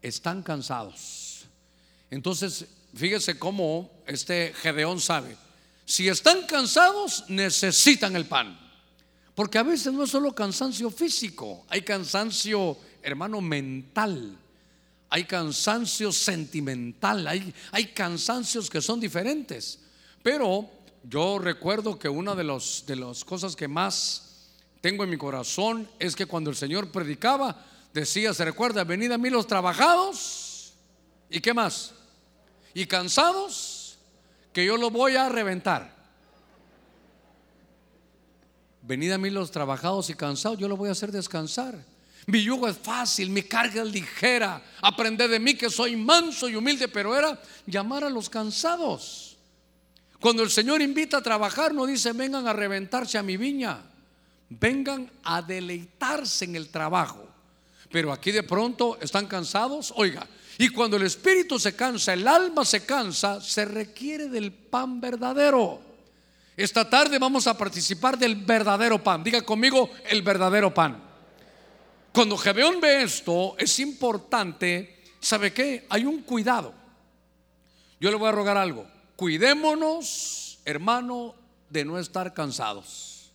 [0.00, 1.46] Están cansados.
[2.10, 5.36] Entonces, fíjese cómo este Gedeón sabe.
[5.86, 8.58] Si están cansados, necesitan el pan.
[9.34, 14.38] Porque a veces no es solo cansancio físico, hay cansancio, hermano, mental
[15.08, 19.78] hay cansancio sentimental, hay, hay cansancios que son diferentes.
[20.22, 20.68] Pero
[21.04, 25.88] yo recuerdo que una de, los, de las cosas que más tengo en mi corazón
[25.98, 30.74] es que cuando el Señor predicaba, decía, se recuerda, venid a mí los trabajados
[31.30, 31.92] y qué más,
[32.74, 33.75] y cansados,
[34.56, 35.94] que yo los voy a reventar.
[38.80, 41.84] Venid a mí los trabajados y cansados, yo los voy a hacer descansar.
[42.24, 44.62] Mi yugo es fácil, mi carga es ligera.
[44.80, 49.36] Aprende de mí que soy manso y humilde, pero era llamar a los cansados.
[50.20, 53.82] Cuando el Señor invita a trabajar, no dice vengan a reventarse a mi viña,
[54.48, 57.28] vengan a deleitarse en el trabajo.
[57.90, 60.26] Pero aquí de pronto están cansados, oiga,
[60.58, 65.80] y cuando el espíritu se cansa, el alma se cansa, se requiere del pan verdadero.
[66.56, 69.22] Esta tarde vamos a participar del verdadero pan.
[69.22, 71.02] Diga conmigo el verdadero pan.
[72.12, 75.86] Cuando Gedeón ve esto, es importante, ¿sabe qué?
[75.90, 76.72] Hay un cuidado.
[78.00, 78.86] Yo le voy a rogar algo.
[79.16, 81.34] Cuidémonos, hermano,
[81.68, 83.30] de no estar cansados.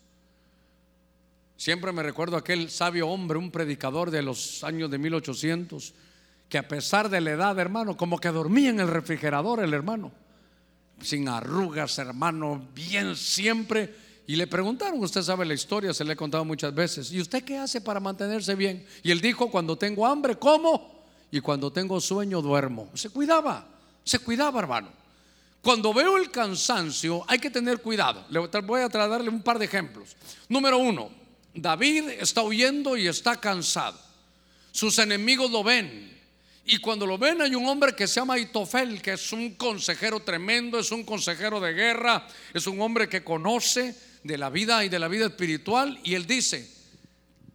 [1.57, 5.93] Siempre me recuerdo aquel sabio hombre, un predicador de los años de 1800,
[6.51, 10.11] que a pesar de la edad, hermano, como que dormía en el refrigerador el hermano.
[11.01, 13.95] sin arrugas, hermano, bien siempre.
[14.27, 17.43] Y le preguntaron, usted sabe la historia, se le he contado muchas veces, ¿y usted
[17.43, 18.85] qué hace para mantenerse bien?
[19.01, 22.91] Y él dijo, cuando tengo hambre, como, y cuando tengo sueño, duermo.
[22.93, 23.65] Se cuidaba,
[24.03, 24.89] se cuidaba, hermano.
[25.61, 28.25] Cuando veo el cansancio, hay que tener cuidado.
[28.29, 30.17] Le voy a darle un par de ejemplos.
[30.49, 31.11] Número uno,
[31.53, 33.97] David está huyendo y está cansado.
[34.73, 36.10] Sus enemigos lo ven.
[36.71, 40.21] Y cuando lo ven hay un hombre que se llama Itofel, que es un consejero
[40.21, 44.87] tremendo, es un consejero de guerra, es un hombre que conoce de la vida y
[44.87, 45.99] de la vida espiritual.
[46.05, 46.71] Y él dice,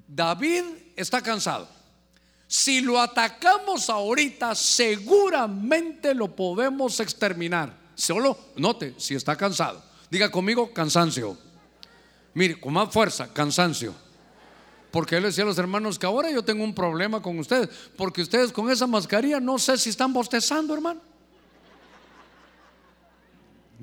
[0.06, 0.64] David
[0.96, 1.66] está cansado.
[2.46, 7.74] Si lo atacamos ahorita, seguramente lo podemos exterminar.
[7.94, 9.82] Solo note, si está cansado.
[10.10, 11.38] Diga conmigo, cansancio.
[12.34, 13.94] Mire, con más fuerza, cansancio.
[14.90, 18.22] Porque él decía a los hermanos que ahora yo tengo un problema con ustedes, porque
[18.22, 21.00] ustedes con esa mascarilla no sé si están bostezando, hermano.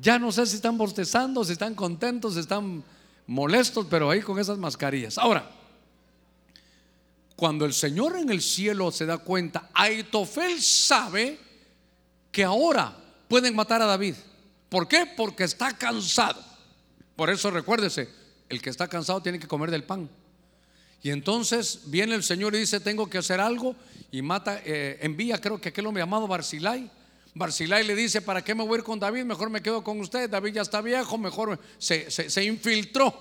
[0.01, 2.83] Ya no sé si están bostezando, si están contentos, si están
[3.27, 5.17] molestos, pero ahí con esas mascarillas.
[5.17, 5.49] Ahora,
[7.35, 11.39] cuando el Señor en el cielo se da cuenta, Aitofel sabe
[12.31, 14.15] que ahora pueden matar a David.
[14.69, 15.05] ¿Por qué?
[15.15, 16.43] Porque está cansado.
[17.15, 18.09] Por eso recuérdese,
[18.49, 20.09] el que está cansado tiene que comer del pan.
[21.03, 23.75] Y entonces viene el Señor y dice, tengo que hacer algo.
[24.09, 26.89] Y mata, eh, envía, creo que aquel hombre llamado Barzilai.
[27.35, 29.25] Barzilai le dice, ¿para qué me voy a ir con David?
[29.25, 30.29] Mejor me quedo con usted.
[30.29, 33.13] David ya está viejo, mejor se, se infiltró.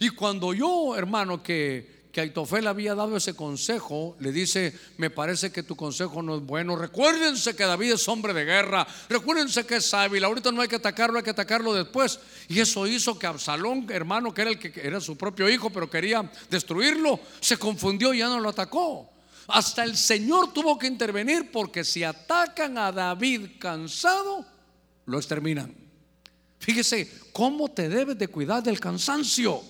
[0.00, 5.52] Y cuando yo, hermano, que que Aitofel había dado ese consejo, le dice, me parece
[5.52, 6.76] que tu consejo no es bueno.
[6.76, 10.76] Recuérdense que David es hombre de guerra, recuérdense que es hábil, ahorita no hay que
[10.76, 12.18] atacarlo, hay que atacarlo después.
[12.48, 15.88] Y eso hizo que Absalón, hermano, que era el que era su propio hijo, pero
[15.88, 19.08] quería destruirlo, se confundió y ya no lo atacó.
[19.46, 24.44] Hasta el Señor tuvo que intervenir porque si atacan a David cansado,
[25.06, 25.74] lo exterminan.
[26.58, 29.62] Fíjese cómo te debes de cuidar del cansancio.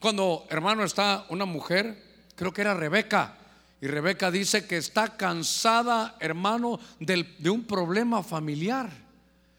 [0.00, 2.02] Cuando, hermano, está una mujer,
[2.34, 3.36] creo que era Rebeca,
[3.82, 8.90] y Rebeca dice que está cansada, hermano, de un problema familiar.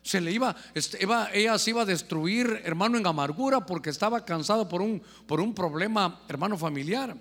[0.01, 4.25] Se le iba, este, iba, ella se iba a destruir, hermano, en amargura porque estaba
[4.25, 7.15] cansada por un, por un problema, hermano, familiar.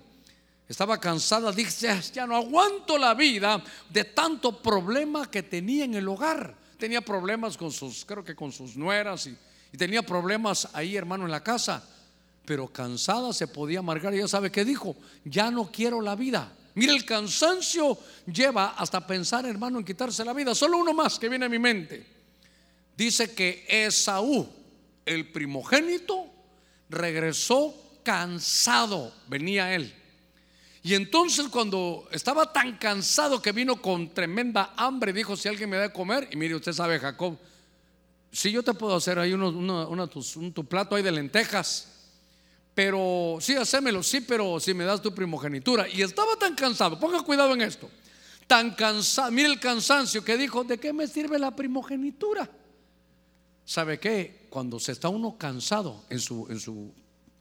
[0.67, 6.07] Estaba cansada, dice, ya no aguanto la vida de tanto problema que tenía en el
[6.07, 6.55] hogar.
[6.79, 11.31] Tenía problemas con sus, creo que con sus nueras y tenía problemas ahí, hermano, en
[11.31, 11.83] la casa
[12.45, 14.13] pero cansada se podía amargar.
[14.13, 16.51] Ya sabe qué dijo, ya no quiero la vida.
[16.75, 20.55] Mire, el cansancio lleva hasta pensar, hermano, en quitarse la vida.
[20.55, 22.05] Solo uno más que viene a mi mente.
[22.95, 24.47] Dice que Esaú,
[25.05, 26.27] el primogénito,
[26.89, 29.93] regresó cansado, venía él.
[30.83, 35.77] Y entonces cuando estaba tan cansado que vino con tremenda hambre, dijo, si alguien me
[35.77, 37.37] da de comer, y mire, usted sabe, Jacob,
[38.31, 41.90] si yo te puedo hacer ahí un, tu plato ahí de lentejas,
[42.73, 45.87] pero sí, hacémelo, sí, pero si me das tu primogenitura.
[45.89, 47.89] Y estaba tan cansado, ponga cuidado en esto,
[48.47, 52.49] tan cansado, mire el cansancio que dijo, ¿de qué me sirve la primogenitura?
[53.65, 54.47] ¿Sabe qué?
[54.49, 56.93] Cuando se está uno cansado en su, en su,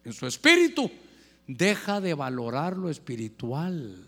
[0.04, 0.90] en su espíritu,
[1.46, 4.06] deja de valorar lo espiritual.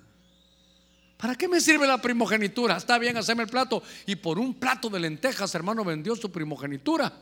[1.16, 2.76] ¿Para qué me sirve la primogenitura?
[2.76, 3.82] Está bien, hacerme el plato.
[4.06, 7.12] Y por un plato de lentejas, hermano, vendió su primogenitura.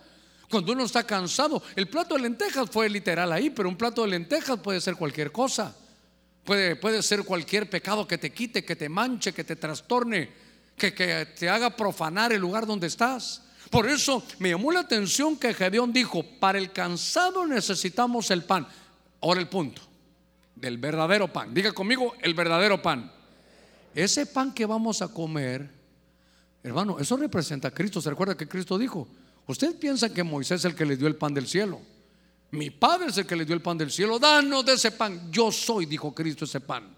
[0.50, 4.08] Cuando uno está cansado, el plato de lentejas fue literal ahí, pero un plato de
[4.08, 5.76] lentejas puede ser cualquier cosa.
[6.42, 10.28] Puede, puede ser cualquier pecado que te quite, que te manche, que te trastorne,
[10.76, 13.42] que, que te haga profanar el lugar donde estás.
[13.70, 18.66] Por eso me llamó la atención que Gedeón dijo, para el cansado necesitamos el pan.
[19.20, 19.82] Ahora el punto,
[20.56, 21.54] del verdadero pan.
[21.54, 23.12] Diga conmigo, el verdadero pan.
[23.94, 25.70] Ese pan que vamos a comer,
[26.64, 28.00] hermano, eso representa a Cristo.
[28.00, 29.06] ¿Se recuerda que Cristo dijo?
[29.46, 31.81] Usted piensa que Moisés es el que le dio el pan del cielo.
[32.53, 34.18] Mi Padre es el que le dio el pan del cielo.
[34.18, 35.31] Danos de ese pan.
[35.31, 36.96] Yo soy, dijo Cristo, ese pan.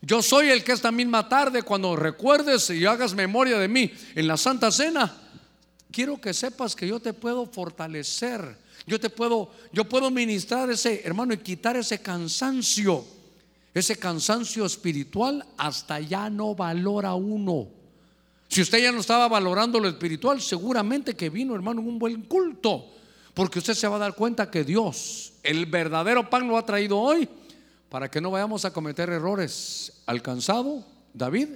[0.00, 4.26] Yo soy el que esta misma tarde, cuando recuerdes y hagas memoria de mí en
[4.26, 5.14] la Santa Cena,
[5.92, 8.58] quiero que sepas que yo te puedo fortalecer.
[8.86, 13.04] Yo te puedo, yo puedo ministrar ese, hermano, y quitar ese cansancio.
[13.72, 17.68] Ese cansancio espiritual hasta ya no valora uno.
[18.52, 22.20] Si usted ya no estaba valorando lo espiritual, seguramente que vino, hermano, en un buen
[22.24, 22.84] culto.
[23.32, 26.98] Porque usted se va a dar cuenta que Dios, el verdadero pan, lo ha traído
[26.98, 27.26] hoy
[27.88, 30.02] para que no vayamos a cometer errores.
[30.04, 30.84] Alcanzado,
[31.14, 31.48] David,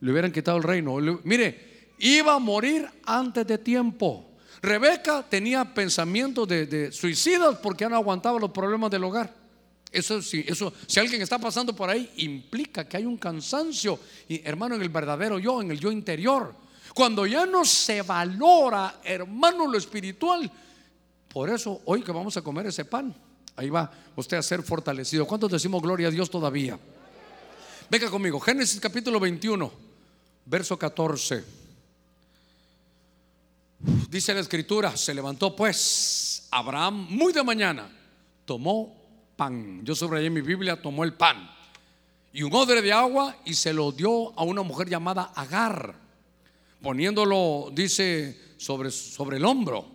[0.00, 0.96] le hubieran quitado el reino.
[1.22, 4.32] mire, iba a morir antes de tiempo.
[4.60, 9.39] Rebeca tenía pensamientos de, de suicidas porque ya no aguantaba los problemas del hogar.
[9.92, 13.98] Eso sí, eso, si alguien está pasando por ahí, implica que hay un cansancio,
[14.28, 16.54] y, hermano, en el verdadero yo, en el yo interior.
[16.94, 20.50] Cuando ya no se valora, hermano, lo espiritual.
[21.28, 23.14] Por eso, hoy que vamos a comer ese pan,
[23.56, 25.26] ahí va usted a ser fortalecido.
[25.26, 26.78] ¿Cuántos decimos gloria a Dios todavía?
[27.88, 29.72] Venga conmigo, Génesis capítulo 21,
[30.46, 31.44] verso 14.
[34.08, 37.90] Dice la escritura, se levantó pues Abraham muy de mañana,
[38.44, 38.99] tomó
[39.82, 41.50] Yo subrayé mi Biblia, tomó el pan
[42.32, 45.94] y un odre de agua y se lo dio a una mujer llamada Agar,
[46.82, 49.86] poniéndolo, dice, sobre, sobre el hombro.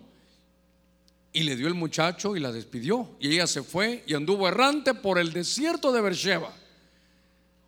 [1.31, 3.09] Y le dio el muchacho y la despidió.
[3.19, 6.51] Y ella se fue y anduvo errante por el desierto de Beersheba.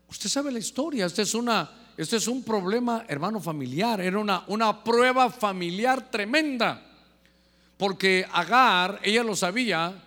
[0.09, 3.99] Usted sabe la historia, este es una este es un problema, hermano, familiar.
[3.99, 6.83] Era una, una prueba familiar tremenda.
[7.75, 10.03] Porque Agar, ella lo sabía,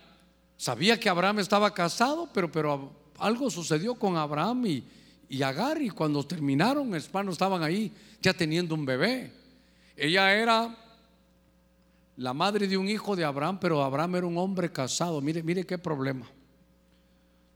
[0.61, 4.83] sabía que Abraham estaba casado, pero, pero algo sucedió con Abraham y,
[5.27, 5.81] y Agar.
[5.81, 9.31] Y cuando terminaron, hermano, estaban ahí ya teniendo un bebé.
[9.97, 10.77] Ella era
[12.15, 15.19] la madre de un hijo de Abraham, pero Abraham era un hombre casado.
[15.19, 16.27] Mire, mire qué problema.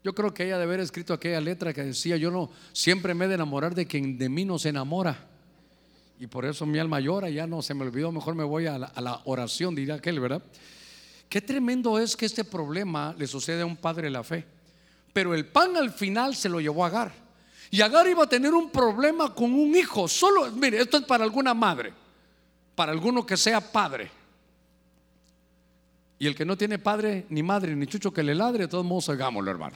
[0.04, 3.26] Yo creo que ella de haber escrito aquella letra que decía, yo no siempre me
[3.26, 5.28] he de enamorar de quien de mí no se enamora.
[6.20, 8.80] Y por eso mi alma llora, ya no se me olvidó, mejor me voy a
[8.80, 10.42] la, oración, diría aquel, ¿verdad?
[11.30, 14.46] Qué tremendo es que este problema le sucede a un padre de la fe.
[15.14, 17.12] Pero el pan al final se lo llevó a Agar.
[17.72, 20.08] Y Agar iba a tener un problema con un hijo.
[20.08, 21.94] Solo, mire, esto es para alguna madre,
[22.76, 24.12] para alguno que sea padre.
[26.20, 28.86] Y el que no tiene padre, ni madre, ni chucho que le ladre, de todos
[28.86, 29.76] modos hagámoslo, hermano.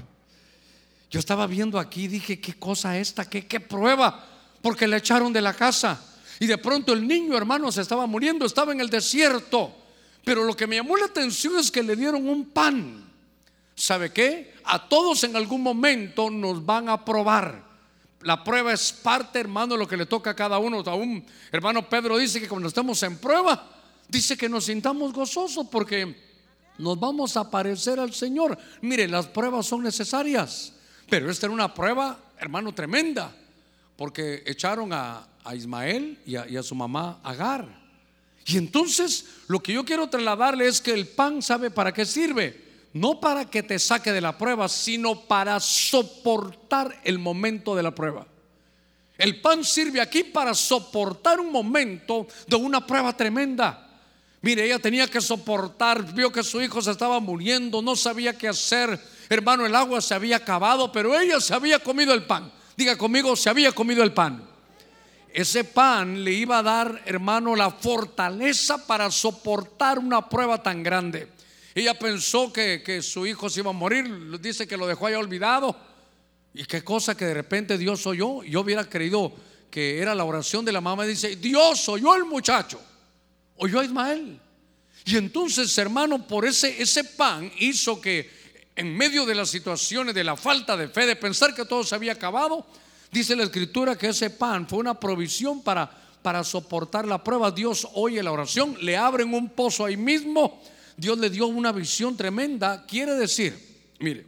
[1.09, 3.29] Yo estaba viendo aquí, dije, ¿qué cosa esta?
[3.29, 4.25] ¿Qué, qué prueba?
[4.61, 6.01] Porque le echaron de la casa.
[6.39, 9.75] Y de pronto el niño, hermano, se estaba muriendo, estaba en el desierto.
[10.23, 13.09] Pero lo que me llamó la atención es que le dieron un pan.
[13.75, 14.53] ¿Sabe qué?
[14.65, 17.63] A todos en algún momento nos van a probar.
[18.21, 20.83] La prueba es parte, hermano, de lo que le toca a cada uno.
[20.85, 23.69] Aún, hermano Pedro dice que cuando estamos en prueba,
[24.09, 26.29] dice que nos sintamos gozosos porque
[26.77, 28.57] nos vamos a parecer al Señor.
[28.81, 30.73] Mire, las pruebas son necesarias.
[31.09, 33.35] Pero esta era una prueba, hermano, tremenda,
[33.95, 37.67] porque echaron a, Ismael y a, su mamá Agar.
[38.45, 42.69] Y entonces lo que yo quiero trasladarle es que el pan sabe para qué sirve.
[42.93, 47.93] No para que te saque de la prueba, sino para soportar el momento de la
[47.93, 48.25] prueba.
[49.17, 53.85] El pan sirve aquí para soportar un momento de una prueba tremenda.
[54.41, 58.47] Mire, ella tenía que soportar, vio que su hijo se estaba muriendo, no sabía qué
[58.47, 58.99] hacer
[59.29, 62.51] Hermano, el agua se había acabado, pero ella se había comido el pan.
[62.75, 64.48] Diga conmigo, se había comido el pan.
[65.33, 71.27] Ese pan le iba a dar, hermano, la fortaleza para soportar una prueba tan grande.
[71.75, 75.13] Ella pensó que, que su hijo se iba a morir, dice que lo dejó ahí
[75.13, 75.75] olvidado.
[76.53, 78.43] Y qué cosa que de repente Dios oyó.
[78.43, 79.33] Yo hubiera creído
[79.69, 81.05] que era la oración de la mamá.
[81.05, 82.81] Dice, Dios oyó el muchacho,
[83.57, 84.39] oyó a Ismael.
[85.05, 88.29] Y entonces, hermano, por ese, ese pan hizo que
[88.75, 91.95] en medio de las situaciones de la falta de fe, de pensar que todo se
[91.95, 92.65] había acabado,
[93.11, 95.89] dice la escritura que ese pan fue una provisión para,
[96.21, 97.51] para soportar la prueba.
[97.51, 100.61] Dios oye la oración, le abren un pozo ahí mismo,
[100.97, 102.85] Dios le dio una visión tremenda.
[102.85, 103.57] Quiere decir,
[103.99, 104.25] mire,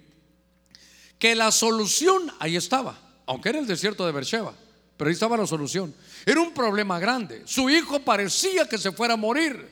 [1.20, 4.54] que la solución ahí estaba, aunque era el desierto de Beersheba,
[4.98, 5.94] pero ahí estaba la solución.
[6.26, 7.44] Era un problema grande.
[7.46, 9.70] Su hijo parecía que se fuera a morir.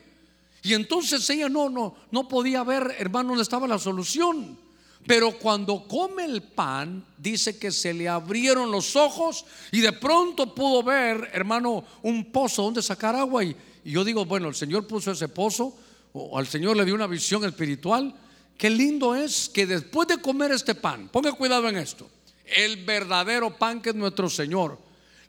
[0.62, 4.60] Y entonces ella no, no, no podía ver, hermano, dónde estaba la solución.
[5.08, 10.54] Pero cuando come el pan, dice que se le abrieron los ojos y de pronto
[10.54, 13.44] pudo ver, hermano, un pozo donde sacar agua.
[13.44, 15.76] Y, yo digo, bueno, el Señor puso ese pozo,
[16.14, 18.14] o al Señor le dio una visión espiritual.
[18.58, 22.10] Qué lindo es que después de comer este pan, ponga cuidado en esto,
[22.46, 24.78] el verdadero pan que es nuestro Señor,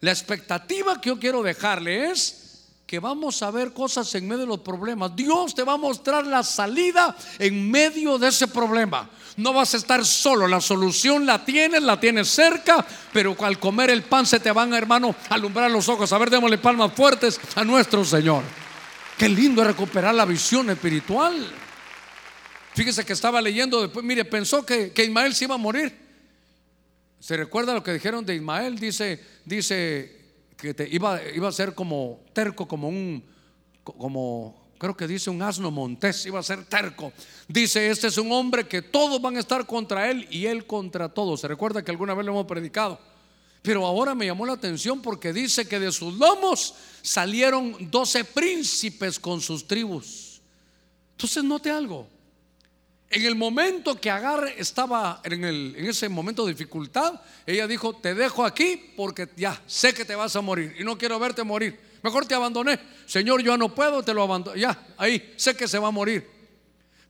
[0.01, 2.50] la expectativa que yo quiero dejarle es
[2.91, 5.15] que vamos a ver cosas en medio de los problemas.
[5.15, 9.09] Dios te va a mostrar la salida en medio de ese problema.
[9.37, 13.91] No vas a estar solo, la solución la tienes, la tienes cerca, pero al comer
[13.91, 16.13] el pan se te van, hermano, a alumbrar los ojos.
[16.13, 18.43] A ver, démosle palmas fuertes a nuestro Señor.
[19.17, 21.47] Qué lindo es recuperar la visión espiritual.
[22.75, 25.97] Fíjese que estaba leyendo después, mire, pensó que, que Ismael se iba a morir.
[27.21, 28.81] ¿Se recuerda lo que dijeron de Ismael?
[28.81, 30.20] Dice, dice
[30.61, 33.25] que te iba, a ser como terco, como un,
[33.83, 37.13] como creo que dice un asno montés, iba a ser terco.
[37.49, 41.09] Dice, este es un hombre que todos van a estar contra él y él contra
[41.09, 41.41] todos.
[41.41, 42.99] Se recuerda que alguna vez lo hemos predicado.
[43.63, 49.19] Pero ahora me llamó la atención porque dice que de sus lomos salieron doce príncipes
[49.19, 50.41] con sus tribus.
[51.13, 52.09] Entonces note algo.
[53.13, 58.45] En el momento que Agar estaba en, ese momento de dificultad, ella dijo, te dejo
[58.45, 61.77] aquí porque ya sé que te vas a morir y no quiero verte morir.
[62.05, 62.79] Mejor te abandoné.
[63.07, 64.57] Señor, yo no puedo, te lo abandono.
[64.57, 66.25] Ya, ahí, sé que se va a morir.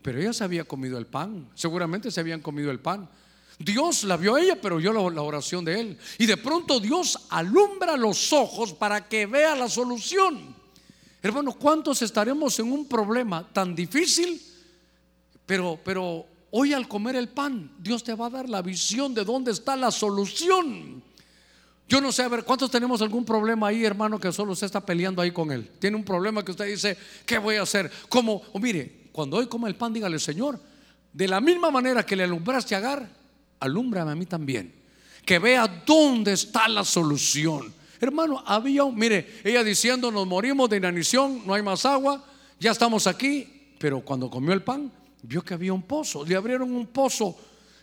[0.01, 1.51] Pero ella se había comido el pan.
[1.55, 3.07] Seguramente se habían comido el pan.
[3.59, 5.99] Dios la vio a ella, pero vio la, la oración de él.
[6.17, 10.57] Y de pronto Dios alumbra los ojos para que vea la solución.
[11.23, 14.41] Hermano, ¿cuántos estaremos en un problema tan difícil?
[15.51, 19.25] Pero, pero hoy al comer el pan, Dios te va a dar la visión de
[19.25, 21.03] dónde está la solución.
[21.89, 24.81] Yo no sé, a ver, ¿cuántos tenemos algún problema ahí, hermano, que solo se está
[24.87, 25.69] peleando ahí con él?
[25.81, 26.97] Tiene un problema que usted dice,
[27.27, 27.91] ¿qué voy a hacer?
[28.09, 30.61] Como, o mire, cuando hoy come el pan, dígale, Señor,
[31.13, 33.11] de la misma manera que le alumbraste a Agar,
[33.59, 34.73] alúmbrame a mí también.
[35.27, 37.75] Que vea dónde está la solución.
[38.01, 42.25] Hermano, había mire, ella diciendo, nos morimos de inanición, no hay más agua,
[42.61, 44.93] ya estamos aquí, pero cuando comió el pan,
[45.23, 47.37] vio que había un pozo, le abrieron un pozo,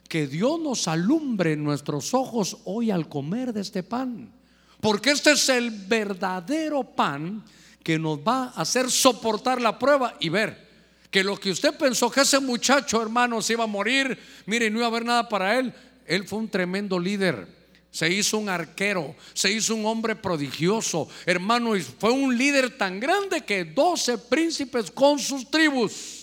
[0.07, 4.31] que Dios nos alumbre nuestros ojos hoy al comer de este pan,
[4.79, 7.43] porque este es el verdadero pan
[7.83, 10.67] que nos va a hacer soportar la prueba y ver
[11.11, 14.77] que lo que usted pensó que ese muchacho, hermano, se iba a morir, mire, no
[14.77, 15.73] iba a haber nada para él,
[16.05, 17.57] él fue un tremendo líder
[17.97, 22.99] se hizo un arquero, se hizo un hombre prodigioso, hermano, y fue un líder tan
[22.99, 26.16] grande que 12 príncipes con sus tribus.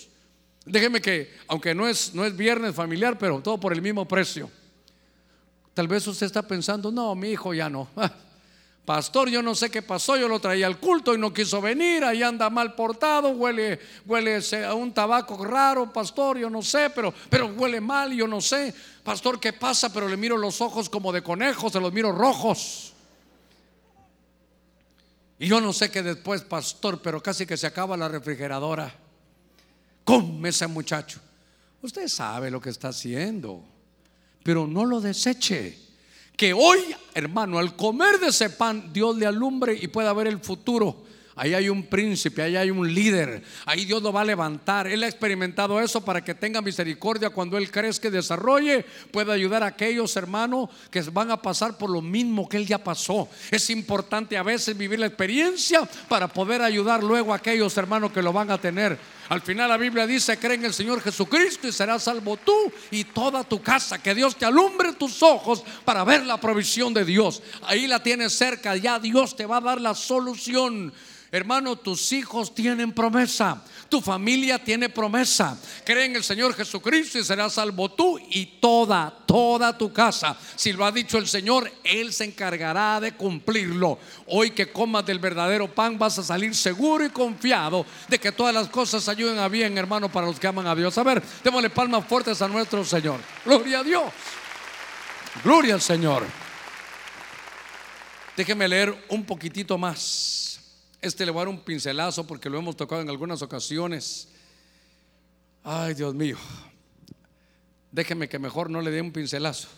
[0.64, 4.50] Déjeme que, aunque no es, no es viernes familiar, pero todo por el mismo precio.
[5.74, 7.88] Tal vez usted está pensando, no, mi hijo ya no.
[8.84, 12.04] Pastor, yo no sé qué pasó, yo lo traía al culto y no quiso venir,
[12.04, 17.14] ahí anda mal portado, huele, huele a un tabaco raro, pastor, yo no sé, pero,
[17.30, 18.74] pero huele mal, yo no sé.
[19.02, 19.90] Pastor, ¿qué pasa?
[19.90, 22.92] Pero le miro los ojos como de conejo, se los miro rojos.
[25.38, 29.03] Y yo no sé qué después, pastor, pero casi que se acaba la refrigeradora.
[30.04, 31.20] Come ese muchacho.
[31.82, 33.62] Usted sabe lo que está haciendo,
[34.42, 35.78] pero no lo deseche
[36.36, 36.78] que hoy,
[37.14, 41.03] hermano, al comer de ese pan, Dios le alumbre y pueda ver el futuro.
[41.36, 44.86] Ahí hay un príncipe, ahí hay un líder, ahí Dios lo va a levantar.
[44.86, 49.64] Él ha experimentado eso para que tenga misericordia cuando Él crezca y desarrolle, pueda ayudar
[49.64, 53.28] a aquellos hermanos que van a pasar por lo mismo que Él ya pasó.
[53.50, 58.22] Es importante a veces vivir la experiencia para poder ayudar luego a aquellos hermanos que
[58.22, 58.96] lo van a tener.
[59.28, 63.04] Al final la Biblia dice, cree en el Señor Jesucristo y serás salvo tú y
[63.04, 64.00] toda tu casa.
[64.00, 67.42] Que Dios te alumbre tus ojos para ver la provisión de Dios.
[67.62, 70.92] Ahí la tienes cerca, ya Dios te va a dar la solución.
[71.34, 73.60] Hermano, tus hijos tienen promesa.
[73.88, 75.58] Tu familia tiene promesa.
[75.84, 80.38] Cree en el Señor Jesucristo y serás salvo tú y toda, toda tu casa.
[80.54, 83.98] Si lo ha dicho el Señor, Él se encargará de cumplirlo.
[84.28, 88.54] Hoy que comas del verdadero pan vas a salir seguro y confiado de que todas
[88.54, 90.96] las cosas ayuden a bien, hermano, para los que aman a Dios.
[90.98, 93.18] A ver, démosle palmas fuertes a nuestro Señor.
[93.44, 94.04] Gloria a Dios.
[95.42, 96.24] Gloria al Señor.
[98.36, 100.43] Déjeme leer un poquitito más.
[101.04, 104.28] Este le voy a dar un pincelazo porque lo hemos tocado en algunas ocasiones.
[105.62, 106.38] Ay, Dios mío.
[107.92, 109.68] Déjeme que mejor no le dé un pincelazo.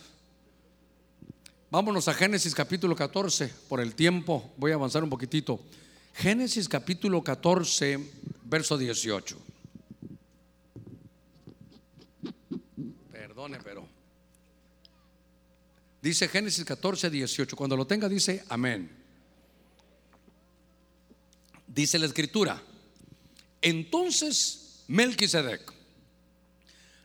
[1.69, 3.53] Vámonos a Génesis capítulo 14.
[3.69, 5.59] Por el tiempo voy a avanzar un poquitito.
[6.15, 7.99] Génesis capítulo 14,
[8.45, 9.37] verso 18.
[13.11, 13.85] Perdone, pero.
[16.01, 17.57] Dice Génesis 14, 18.
[17.57, 19.06] Cuando lo tenga, dice amén.
[21.77, 22.63] Dice la escritura.
[23.61, 25.61] Entonces Melquisedec,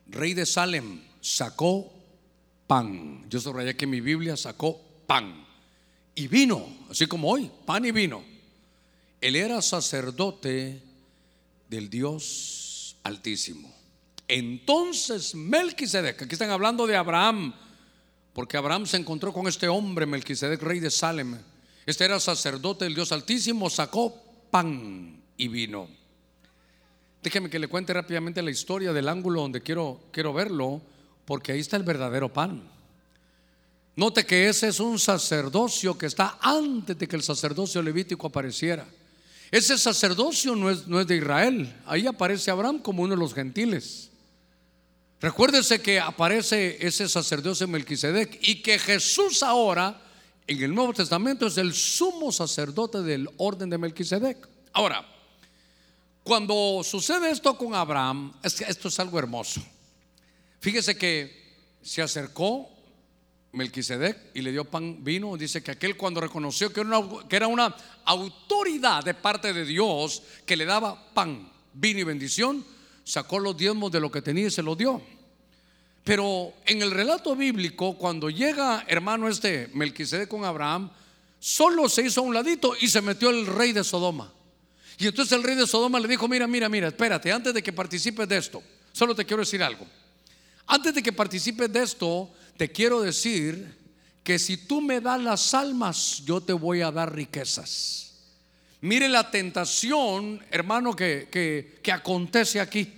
[0.06, 1.92] rey de Salem, sacó
[2.66, 3.22] pan.
[3.28, 5.46] Yo subrayé que mi Biblia sacó pan
[6.14, 8.24] y vino, así como hoy, pan y vino.
[9.20, 10.80] Él era sacerdote
[11.68, 13.70] del Dios Altísimo.
[14.26, 17.54] Entonces Melquisedec, aquí están hablando de Abraham,
[18.32, 21.36] porque Abraham se encontró con este hombre, Melquisedec, rey de Salem.
[21.84, 24.21] Este era sacerdote del Dios Altísimo, sacó
[24.52, 25.88] pan y vino.
[27.22, 30.82] Déjeme que le cuente rápidamente la historia del ángulo donde quiero, quiero verlo,
[31.24, 32.62] porque ahí está el verdadero pan.
[33.96, 38.86] Note que ese es un sacerdocio que está antes de que el sacerdocio levítico apareciera.
[39.50, 41.74] Ese sacerdocio no es, no es de Israel.
[41.86, 44.10] Ahí aparece Abraham como uno de los gentiles.
[45.20, 49.98] Recuérdese que aparece ese sacerdocio Melquisedec y que Jesús ahora
[50.46, 54.48] en el Nuevo Testamento es el sumo sacerdote del orden de Melquisedec.
[54.72, 55.06] Ahora,
[56.24, 59.62] cuando sucede esto con Abraham, esto es algo hermoso.
[60.60, 61.42] Fíjese que
[61.82, 62.68] se acercó
[63.52, 65.36] Melquisedec y le dio pan, vino.
[65.36, 67.74] Dice que aquel cuando reconoció que era, una, que era una
[68.04, 72.64] autoridad de parte de Dios que le daba pan, vino y bendición,
[73.04, 75.02] sacó los diezmos de lo que tenía y se lo dio.
[76.04, 80.90] Pero en el relato bíblico, cuando llega hermano este Melquisedec con Abraham,
[81.38, 84.32] solo se hizo a un ladito y se metió el rey de Sodoma.
[84.98, 87.72] Y entonces el rey de Sodoma le dijo, mira, mira, mira, espérate, antes de que
[87.72, 89.86] participes de esto, solo te quiero decir algo.
[90.66, 93.76] Antes de que participes de esto, te quiero decir
[94.22, 98.12] que si tú me das las almas, yo te voy a dar riquezas.
[98.80, 102.92] Mire la tentación, hermano, que, que, acontece aquí.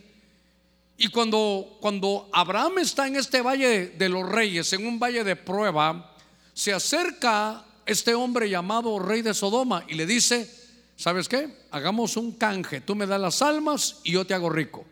[0.96, 5.36] Y cuando, cuando Abraham está en este valle de los reyes, en un valle de
[5.36, 6.14] prueba,
[6.52, 10.48] se acerca este hombre llamado rey de Sodoma y le dice,
[10.96, 11.48] ¿sabes qué?
[11.70, 14.84] Hagamos un canje, tú me das las almas y yo te hago rico.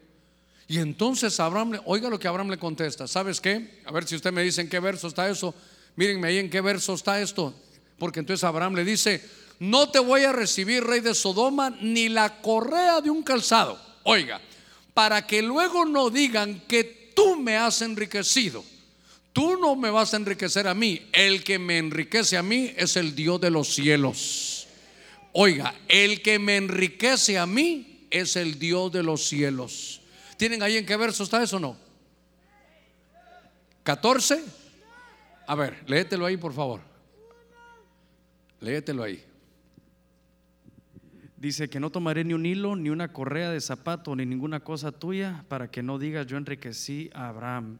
[0.66, 3.80] Y entonces Abraham, oiga lo que Abraham le contesta, ¿sabes qué?
[3.84, 5.54] A ver si usted me dice en qué verso está eso.
[5.96, 7.54] Mírenme ahí en qué verso está esto.
[7.98, 9.22] Porque entonces Abraham le dice,
[9.58, 13.78] no te voy a recibir, rey de Sodoma, ni la correa de un calzado.
[14.02, 14.40] Oiga,
[14.94, 18.64] para que luego no digan que tú me has enriquecido.
[19.32, 21.08] Tú no me vas a enriquecer a mí.
[21.12, 24.66] El que me enriquece a mí es el Dios de los cielos.
[25.32, 30.02] Oiga, el que me enriquece a mí es el Dios de los cielos.
[30.36, 31.76] ¿Tienen ahí en qué verso está eso o no?
[33.84, 34.44] 14.
[35.46, 36.80] A ver, léetelo ahí, por favor.
[38.60, 39.24] Léetelo ahí.
[41.42, 44.92] Dice que no tomaré ni un hilo, ni una correa de zapato, ni ninguna cosa
[44.92, 47.78] tuya, para que no digas yo enriquecí a Abraham.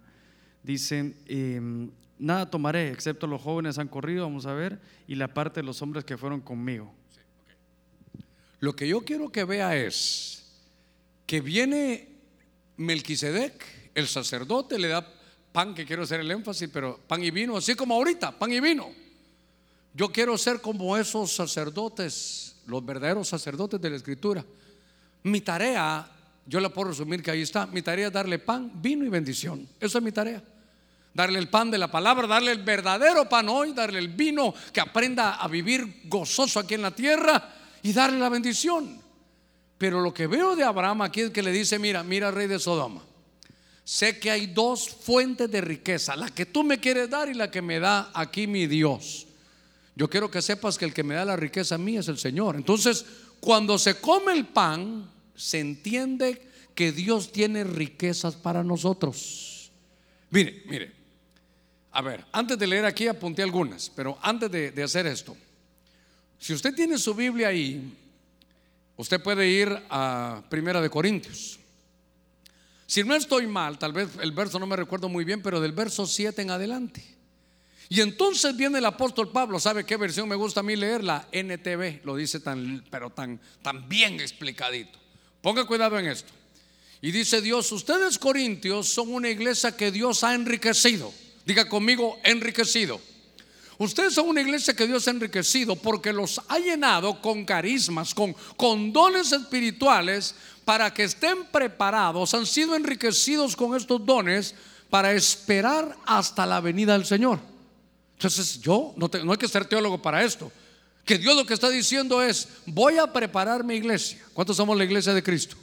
[0.64, 1.88] Dice, em,
[2.18, 5.80] nada tomaré, excepto los jóvenes han corrido, vamos a ver, y la parte de los
[5.80, 6.92] hombres que fueron conmigo.
[8.58, 10.42] Lo que yo quiero que vea es
[11.24, 12.08] que viene
[12.78, 15.08] Melquisedec, el sacerdote, le da
[15.52, 18.58] pan, que quiero hacer el énfasis, pero pan y vino, así como ahorita, pan y
[18.58, 18.90] vino.
[19.94, 24.44] Yo quiero ser como esos sacerdotes, los verdaderos sacerdotes de la escritura.
[25.24, 26.08] Mi tarea,
[26.46, 29.68] yo la puedo resumir que ahí está, mi tarea es darle pan, vino y bendición.
[29.80, 30.42] Eso es mi tarea.
[31.14, 34.80] Darle el pan de la palabra, darle el verdadero pan hoy, darle el vino que
[34.80, 37.50] aprenda a vivir gozoso aquí en la tierra
[37.82, 38.98] y darle la bendición.
[39.76, 42.58] Pero lo que veo de Abraham aquí es que le dice, mira, mira rey de
[42.58, 43.02] Sodoma,
[43.84, 47.50] sé que hay dos fuentes de riqueza, la que tú me quieres dar y la
[47.50, 49.26] que me da aquí mi Dios.
[49.94, 52.18] Yo quiero que sepas que el que me da la riqueza a mí es el
[52.18, 52.56] Señor.
[52.56, 53.04] Entonces,
[53.40, 59.70] cuando se come el pan, se entiende que Dios tiene riquezas para nosotros.
[60.30, 61.02] Mire, mire.
[61.92, 65.36] A ver, antes de leer aquí apunté algunas, pero antes de, hacer esto,
[66.38, 67.94] si usted tiene su Biblia ahí,
[68.96, 71.58] usted puede ir a Primera de Corintios.
[72.86, 75.72] Si no estoy mal, tal vez el verso no me recuerdo muy bien, pero del
[75.72, 77.04] verso 7 en adelante.
[77.92, 81.04] Y entonces viene el apóstol Pablo, ¿sabe qué versión me gusta a mí leer?
[81.04, 84.98] La NTV, lo dice tan, pero tan, tan bien explicadito.
[85.42, 86.32] Ponga cuidado en esto.
[87.02, 91.12] Y dice Dios, ustedes corintios son una iglesia que Dios ha enriquecido.
[91.44, 92.98] Diga conmigo, enriquecido.
[93.76, 98.34] Ustedes son una iglesia que Dios ha enriquecido porque los ha llenado con carismas, con,
[98.56, 100.34] con dones espirituales
[100.64, 102.32] para que estén preparados.
[102.32, 104.54] Han sido enriquecidos con estos dones
[104.88, 107.51] para esperar hasta la venida del Señor.
[108.22, 110.52] Entonces yo, no, no hay que ser teólogo para esto.
[111.04, 114.24] Que Dios lo que está diciendo es, voy a preparar mi iglesia.
[114.32, 115.56] ¿Cuántos somos la iglesia de Cristo?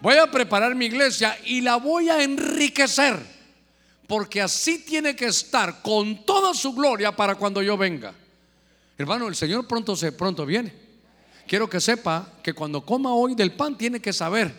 [0.00, 3.16] Voy a preparar mi iglesia y la voy a enriquecer.
[4.08, 8.12] Porque así tiene que estar con toda su gloria para cuando yo venga.
[8.98, 10.74] Hermano, el Señor pronto se pronto viene.
[11.46, 14.52] Quiero que sepa que cuando coma hoy del pan tiene que saber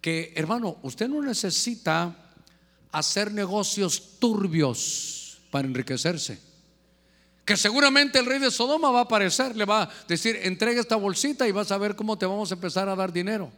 [0.00, 2.14] que, hermano, usted no necesita
[2.92, 6.46] hacer negocios turbios para enriquecerse
[7.46, 10.96] que seguramente el rey de Sodoma va a aparecer, le va a decir, entrega esta
[10.96, 13.52] bolsita y vas a ver cómo te vamos a empezar a dar dinero.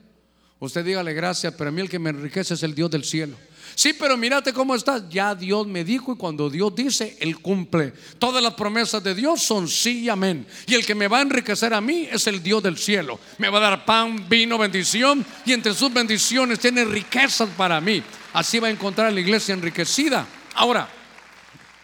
[0.61, 3.35] Usted dígale gracias, pero a mí el que me enriquece es el Dios del cielo.
[3.75, 5.09] Sí, pero mírate cómo estás.
[5.09, 7.95] Ya Dios me dijo y cuando Dios dice, Él cumple.
[8.19, 10.47] Todas las promesas de Dios son sí y amén.
[10.67, 13.19] Y el que me va a enriquecer a mí es el Dios del cielo.
[13.39, 18.03] Me va a dar pan, vino, bendición y entre sus bendiciones tiene riquezas para mí.
[18.35, 20.27] Así va a encontrar la iglesia enriquecida.
[20.55, 20.89] Ahora,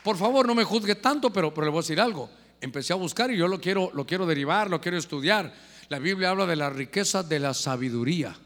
[0.05, 2.29] por favor, no me juzgue tanto, pero, pero le voy a decir algo.
[2.61, 5.55] Empecé a buscar y yo lo quiero, lo quiero derivar, lo quiero estudiar.
[5.89, 8.37] La Biblia habla de la riqueza de la sabiduría,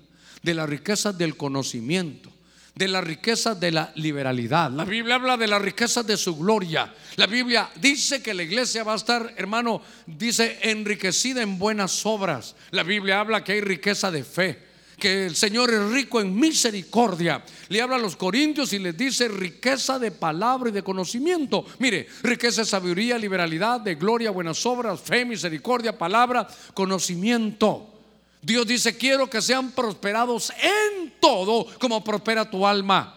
[0.41, 2.31] de la riqueza del conocimiento,
[2.77, 4.71] de la riqueza de la liberalidad.
[4.71, 6.95] La Biblia habla de la riqueza de su gloria.
[7.17, 12.55] La Biblia dice que la iglesia va a estar, hermano, dice, enriquecida en buenas obras.
[12.71, 14.68] La Biblia habla que hay riqueza de fe
[14.99, 17.43] que el Señor es rico en misericordia.
[17.69, 21.65] Le habla a los corintios y les dice riqueza de palabra y de conocimiento.
[21.79, 27.95] Mire, riqueza de sabiduría, liberalidad, de gloria, buenas obras, fe, misericordia, palabra, conocimiento.
[28.43, 33.15] Dios dice, quiero que sean prosperados en todo como prospera tu alma.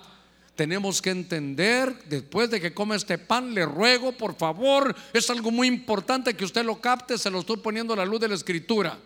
[0.56, 5.50] tenemos que entender, después de que come este pan, le ruego, por favor, es algo
[5.50, 8.36] muy importante que usted lo capte, se lo estoy poniendo a la luz de la
[8.36, 9.00] escritura.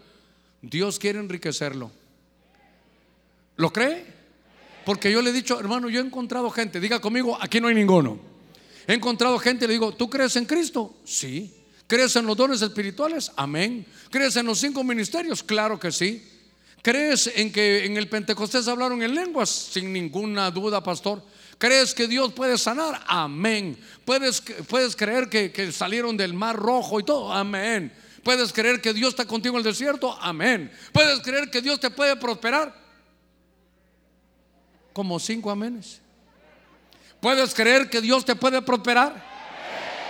[0.62, 1.92] Dios quiere enriquecerlo.
[3.58, 4.06] ¿Lo cree?
[4.86, 7.76] Porque yo le he dicho, hermano, yo he encontrado gente, diga conmigo, aquí no hay
[7.76, 8.20] ninguno.
[8.88, 10.97] He encontrado gente y le digo, ¿tú crees en Cristo?
[11.03, 11.53] Sí.
[11.88, 13.32] ¿Crees en los dones espirituales?
[13.36, 13.86] Amén.
[14.10, 15.43] ¿Crees en los cinco ministerios?
[15.43, 16.32] Claro que sí.
[16.82, 19.49] ¿Crees en que en el Pentecostés hablaron en lenguas?
[19.49, 21.24] Sin ninguna duda, pastor.
[21.58, 23.01] ¿Crees que Dios puede sanar?
[23.08, 23.78] Amén.
[24.03, 27.34] ¿Puedes, puedes creer que, que salieron del mar rojo y todo?
[27.34, 27.91] Amén.
[28.22, 30.16] ¿Puedes creer que Dios está contigo en el desierto?
[30.22, 30.72] Amén.
[30.91, 32.85] ¿Puedes creer que Dios te puede prosperar?
[34.96, 36.00] Como cinco amenes.
[37.20, 39.22] ¿Puedes creer que Dios te puede prosperar?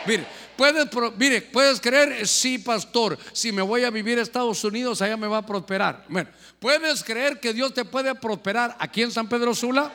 [0.05, 5.01] Mire, puedes, mire, puedes creer, sí, pastor, si me voy a vivir a Estados Unidos,
[5.01, 6.05] allá me va a prosperar.
[6.07, 6.29] Bueno,
[6.59, 9.91] ¿puedes creer que Dios te puede prosperar aquí en San Pedro Sula?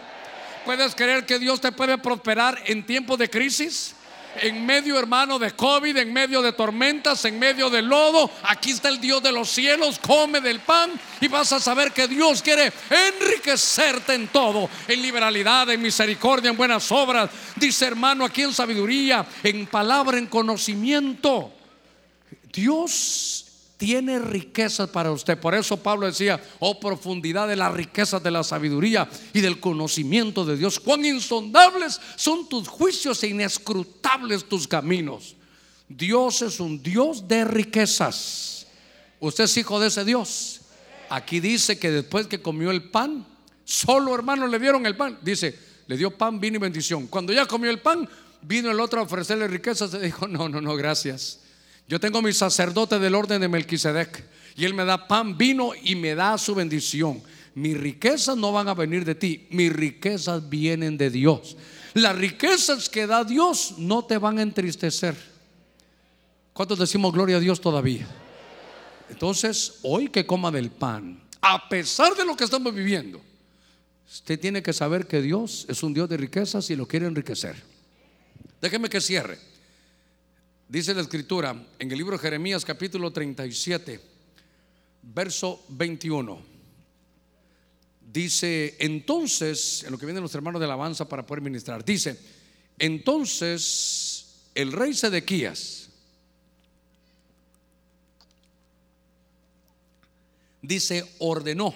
[0.65, 3.95] ¿Puedes creer que Dios te puede prosperar en tiempos de crisis?
[4.37, 8.89] En medio, hermano, de COVID, en medio de tormentas, en medio de lodo, aquí está
[8.89, 12.73] el Dios de los cielos, come del pan y vas a saber que Dios quiere
[12.91, 17.29] enriquecerte en todo, en liberalidad, en misericordia, en buenas obras.
[17.57, 21.53] Dice hermano aquí en sabiduría, en palabra, en conocimiento.
[22.53, 23.50] Dios
[23.81, 25.41] tiene riquezas para usted.
[25.41, 30.45] Por eso Pablo decía, oh profundidad de las riquezas de la sabiduría y del conocimiento
[30.45, 30.79] de Dios.
[30.79, 35.35] Cuán insondables son tus juicios e inescrutables tus caminos.
[35.89, 38.67] Dios es un Dios de riquezas.
[39.19, 40.61] Usted es hijo de ese Dios.
[41.09, 43.27] Aquí dice que después que comió el pan,
[43.65, 45.19] solo hermano le dieron el pan.
[45.23, 47.07] Dice, le dio pan, vino y bendición.
[47.07, 48.07] Cuando ya comió el pan,
[48.43, 49.93] vino el otro a ofrecerle riquezas.
[49.93, 51.41] Se dijo, no, no, no, gracias.
[51.91, 54.25] Yo tengo mi sacerdote del orden de Melquisedec
[54.55, 57.21] y él me da pan, vino y me da su bendición.
[57.57, 61.57] Mis riquezas no van a venir de ti, mis riquezas vienen de Dios.
[61.95, 65.17] Las riquezas que da Dios no te van a entristecer.
[66.53, 68.07] ¿Cuántos decimos gloria a Dios todavía?
[69.09, 73.21] Entonces, hoy que coma del pan, a pesar de lo que estamos viviendo,
[74.09, 77.57] usted tiene que saber que Dios es un Dios de riquezas y lo quiere enriquecer.
[78.61, 79.51] Déjeme que cierre.
[80.71, 84.01] Dice la escritura en el libro de Jeremías capítulo 37,
[85.03, 86.41] verso 21.
[88.13, 92.17] Dice, entonces, en lo que vienen los hermanos de alabanza para poder ministrar, dice,
[92.79, 95.91] entonces el rey Sedequías
[100.63, 101.75] dice, ordenó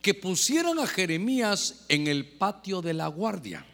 [0.00, 3.66] que pusieran a Jeremías en el patio de la guardia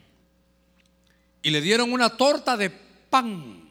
[1.44, 3.69] y le dieron una torta de pan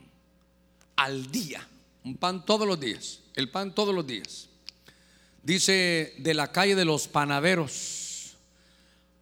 [1.00, 1.66] al día.
[2.04, 3.20] Un pan todos los días.
[3.34, 4.50] El pan todos los días.
[5.41, 8.36] Dice de la calle de los panaderos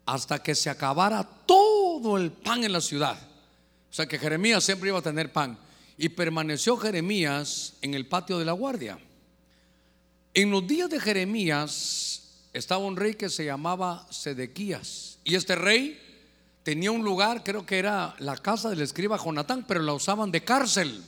[0.04, 3.16] hasta que se acabara todo el pan en la ciudad.
[3.90, 5.56] O sea que Jeremías siempre iba a tener pan.
[5.96, 8.98] Y permaneció Jeremías en el patio de la guardia.
[10.34, 15.18] En los días de Jeremías estaba un rey que se llamaba Sedequías.
[15.22, 16.00] Y este rey
[16.64, 20.42] tenía un lugar, creo que era la casa del escriba Jonatán, pero la usaban de
[20.42, 21.04] cárcel.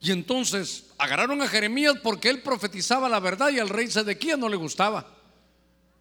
[0.00, 4.48] Y entonces agarraron a Jeremías porque él profetizaba la verdad y al rey Sedequías no
[4.48, 5.06] le gustaba.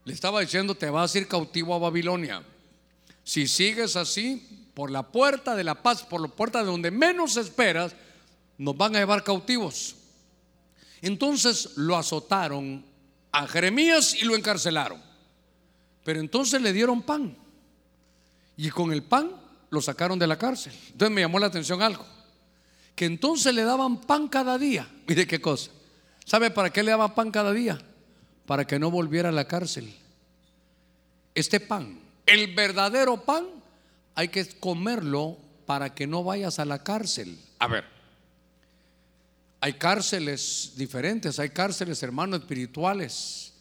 [0.06, 2.44] Le estaba diciendo, te vas a ir cautivo a Babilonia.
[3.24, 7.36] Si sigues así, por la puerta de la paz, por la puerta de donde menos
[7.38, 7.96] esperas,
[8.58, 9.96] nos van a llevar cautivos.
[11.02, 12.86] Entonces lo azotaron
[13.32, 15.02] a Jeremías y lo encarcelaron.
[16.04, 17.36] Pero entonces le dieron pan.
[18.56, 19.32] Y con el pan
[19.72, 20.74] lo sacaron de la cárcel.
[20.92, 22.17] Entonces me llamó la atención algo
[22.98, 24.90] que entonces le daban pan cada día.
[25.08, 25.70] Mire qué cosa.
[26.26, 27.78] ¿Sabe para qué le daban pan cada día?
[28.48, 29.94] Para que no volviera a la cárcel.
[31.36, 33.46] Este pan, el verdadero pan,
[34.16, 35.38] hay que comerlo
[35.68, 37.38] para que no vayas a la cárcel.
[37.60, 37.86] A ver,
[39.62, 43.54] hay cárceles diferentes, hay cárceles, hermanos, espirituales.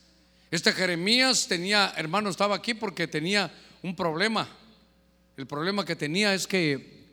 [0.50, 4.48] Este Jeremías tenía, hermano, estaba aquí porque tenía un problema.
[5.36, 7.04] El problema que tenía es que,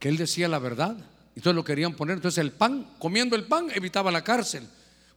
[0.00, 1.11] que él decía la verdad.
[1.34, 2.16] Entonces lo querían poner.
[2.16, 4.68] Entonces el pan, comiendo el pan, evitaba la cárcel.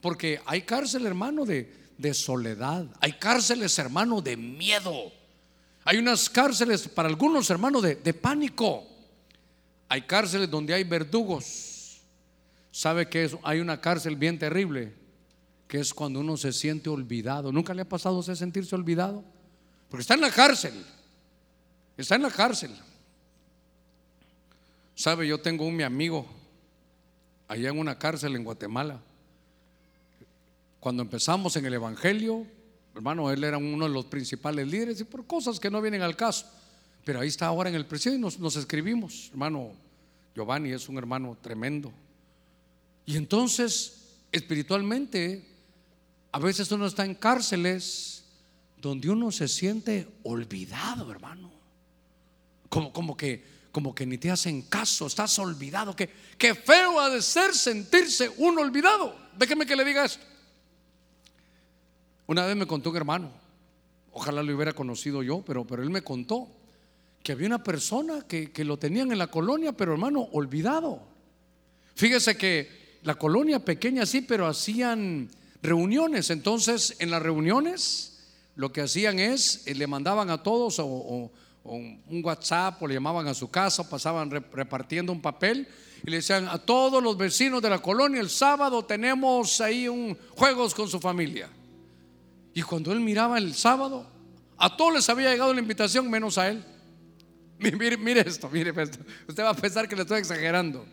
[0.01, 2.85] Porque hay cárcel, hermano, de, de soledad.
[2.99, 5.11] Hay cárceles, hermano, de miedo.
[5.83, 8.87] Hay unas cárceles para algunos, hermanos, de, de pánico.
[9.89, 12.01] Hay cárceles donde hay verdugos.
[12.71, 14.93] ¿Sabe que hay una cárcel bien terrible?
[15.67, 17.51] Que es cuando uno se siente olvidado.
[17.51, 19.23] ¿Nunca le ha pasado a usted sentirse olvidado?
[19.89, 20.73] Porque está en la cárcel.
[21.97, 22.71] Está en la cárcel.
[24.95, 26.25] Sabe, yo tengo un mi amigo
[27.49, 29.01] allá en una cárcel en Guatemala.
[30.79, 32.47] Cuando empezamos en el Evangelio,
[32.95, 36.15] hermano, él era uno de los principales líderes y por cosas que no vienen al
[36.15, 36.45] caso.
[37.03, 39.27] Pero ahí está ahora en el presidio y nos, escribimos.
[39.31, 39.73] Hermano
[40.33, 41.91] Giovanni es un hermano tremendo.
[43.05, 45.45] Y entonces, espiritualmente,
[46.31, 48.23] a veces uno está en cárceles
[48.81, 51.51] donde uno se siente olvidado, hermano.
[52.69, 55.93] Como, como que como que ni te hacen caso, estás olvidado.
[55.97, 56.07] Que,
[56.55, 59.13] feo ha de ser sentirse uno olvidado.
[59.37, 60.23] Déjeme que le diga esto.
[62.25, 63.33] Una vez me contó un hermano,
[64.13, 66.47] ojalá lo hubiera conocido yo, pero, pero él me contó
[67.21, 71.05] que había una persona que, que lo tenían en la colonia, pero hermano, olvidado.
[71.95, 75.29] Fíjese que la colonia pequeña sí, pero hacían
[75.61, 76.29] reuniones.
[76.29, 78.23] Entonces, en las reuniones,
[78.55, 81.29] lo que hacían es, eh, le mandaban a todos o
[81.65, 85.67] un WhatsApp o le llamaban a su casa, pasaban repartiendo un papel
[86.05, 90.15] y le decían a todos los vecinos de la colonia, el sábado tenemos ahí un
[90.35, 91.49] juegos con su familia.
[92.53, 94.05] Y cuando él miraba el sábado,
[94.57, 96.63] a todos les había llegado la invitación menos a él.
[97.57, 98.99] Mire, esto, mire esto.
[99.27, 100.85] Usted va a pensar que le estoy exagerando.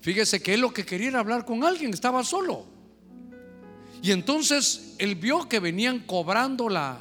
[0.00, 2.66] Fíjese que él lo que quería era hablar con alguien, estaba solo.
[4.02, 6.98] Y entonces él vio que venían cobrando la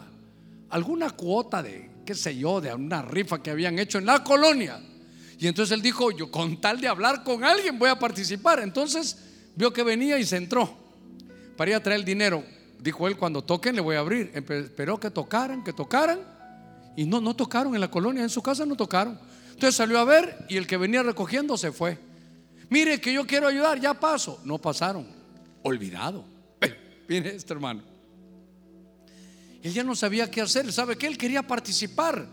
[0.69, 4.79] alguna cuota de qué sé yo, de una rifa que habían hecho en la colonia.
[5.37, 8.59] Y entonces él dijo, yo con tal de hablar con alguien voy a participar.
[8.59, 9.17] Entonces
[9.55, 10.77] vio que venía y se entró
[11.57, 12.43] para ir a traer el dinero.
[12.79, 14.31] Dijo él, cuando toquen le voy a abrir.
[14.33, 16.19] Esperó que tocaran, que tocaran.
[16.95, 19.19] Y no, no tocaron en la colonia, en su casa no tocaron.
[19.49, 21.97] Entonces salió a ver y el que venía recogiendo se fue.
[22.69, 24.39] Mire que yo quiero ayudar, ya paso.
[24.43, 25.05] No pasaron.
[25.63, 26.23] Olvidado.
[27.07, 27.94] Mire esto, hermano.
[29.65, 30.71] Él ya no sabía qué hacer.
[30.71, 32.27] ¿Sabe que Él quería participar.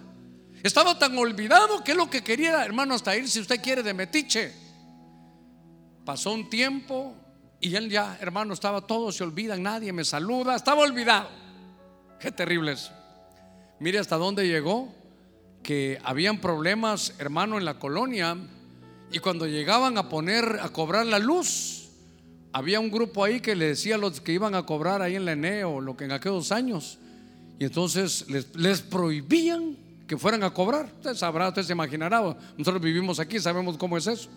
[0.63, 4.53] Estaba tan olvidado que lo que quería hermano, hasta ir, si usted quiere, de metiche.
[6.05, 7.17] Pasó un tiempo
[7.59, 11.31] y él ya, hermano, estaba todo, se olvida, nadie me saluda, estaba olvidado.
[12.21, 12.91] Qué terrible es.
[13.81, 14.93] Mire hasta dónde llegó,
[15.63, 18.37] que habían problemas, hermano, en la colonia,
[19.11, 21.89] y cuando llegaban a poner, a cobrar la luz,
[22.53, 25.25] había un grupo ahí que le decía a los que iban a cobrar ahí en
[25.25, 26.99] la ENEO, lo que en aquellos años,
[27.63, 29.77] y entonces les, prohibían
[30.09, 30.87] que fueran a cobrar.
[30.97, 32.21] Usted sabrá, usted se imaginará.
[32.59, 34.29] Nosotros vivimos aquí, sabemos cómo es eso.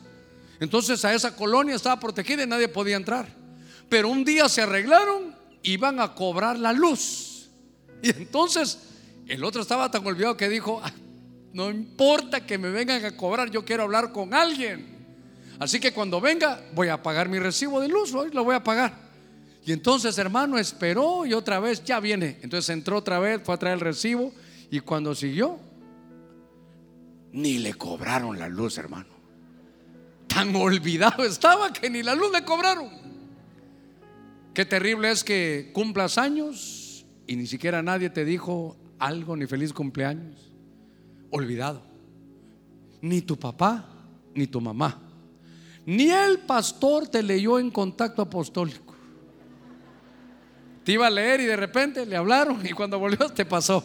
[0.59, 3.27] Entonces a esa colonia estaba protegida y nadie podía entrar.
[3.89, 7.49] Pero un día se arreglaron, iban a cobrar la luz.
[8.03, 8.77] Y entonces
[9.25, 10.79] el otro estaba tan olvidado que dijo,
[11.51, 14.85] no importa que me vengan a cobrar, yo quiero hablar con alguien.
[15.57, 18.63] Así que cuando venga voy a pagar mi recibo de luz, hoy lo voy a
[18.63, 19.04] pagar.
[19.65, 22.37] Y entonces, hermano, esperó y otra vez ya viene.
[22.43, 24.31] Entonces entró otra vez, fue a traer el recibo
[24.69, 25.59] y cuando siguió,
[27.31, 29.09] ni le cobraron la luz, hermano.
[30.27, 32.89] Tan olvidado estaba que ni la luz le cobraron.
[34.53, 39.73] Qué terrible es que cumplas años y ni siquiera nadie te dijo algo, ni feliz
[39.73, 40.53] cumpleaños.
[41.31, 41.81] Olvidado.
[43.01, 43.89] Ni tu papá,
[44.35, 45.01] ni tu mamá.
[45.87, 48.84] Ni el pastor te leyó en contacto apostólico.
[50.85, 53.83] Te iba a leer y de repente le hablaron y cuando volvió te pasó.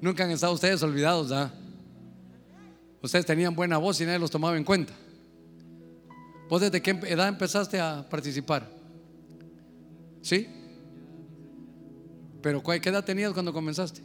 [0.00, 1.52] Nunca han estado ustedes olvidados, ¿ah?
[3.02, 4.92] Ustedes tenían buena voz y nadie los tomaba en cuenta.
[6.48, 8.70] ¿Vos desde qué edad empezaste a participar?
[10.22, 10.46] ¿Sí?
[12.40, 14.00] ¿Pero qué edad tenías cuando comenzaste?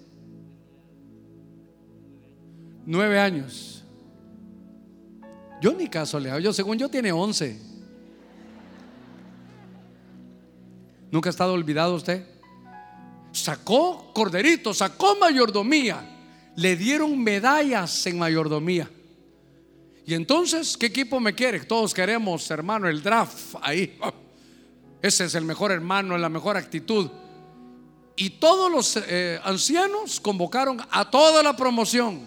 [2.83, 3.83] Nueve años.
[5.61, 6.39] Yo ni caso le hago.
[6.39, 7.74] Yo, según yo, tiene once.
[11.15, 12.25] ¿Nunca ha estado olvidado usted?
[13.31, 16.05] Sacó corderito, sacó mayordomía.
[16.57, 18.91] Le dieron medallas en mayordomía.
[20.05, 21.61] Y entonces, ¿qué equipo me quiere?
[21.61, 23.97] Todos queremos, hermano, el draft ahí.
[25.01, 27.09] Ese es el mejor hermano, la mejor actitud.
[28.17, 32.23] Y todos los eh, ancianos convocaron a toda la promoción,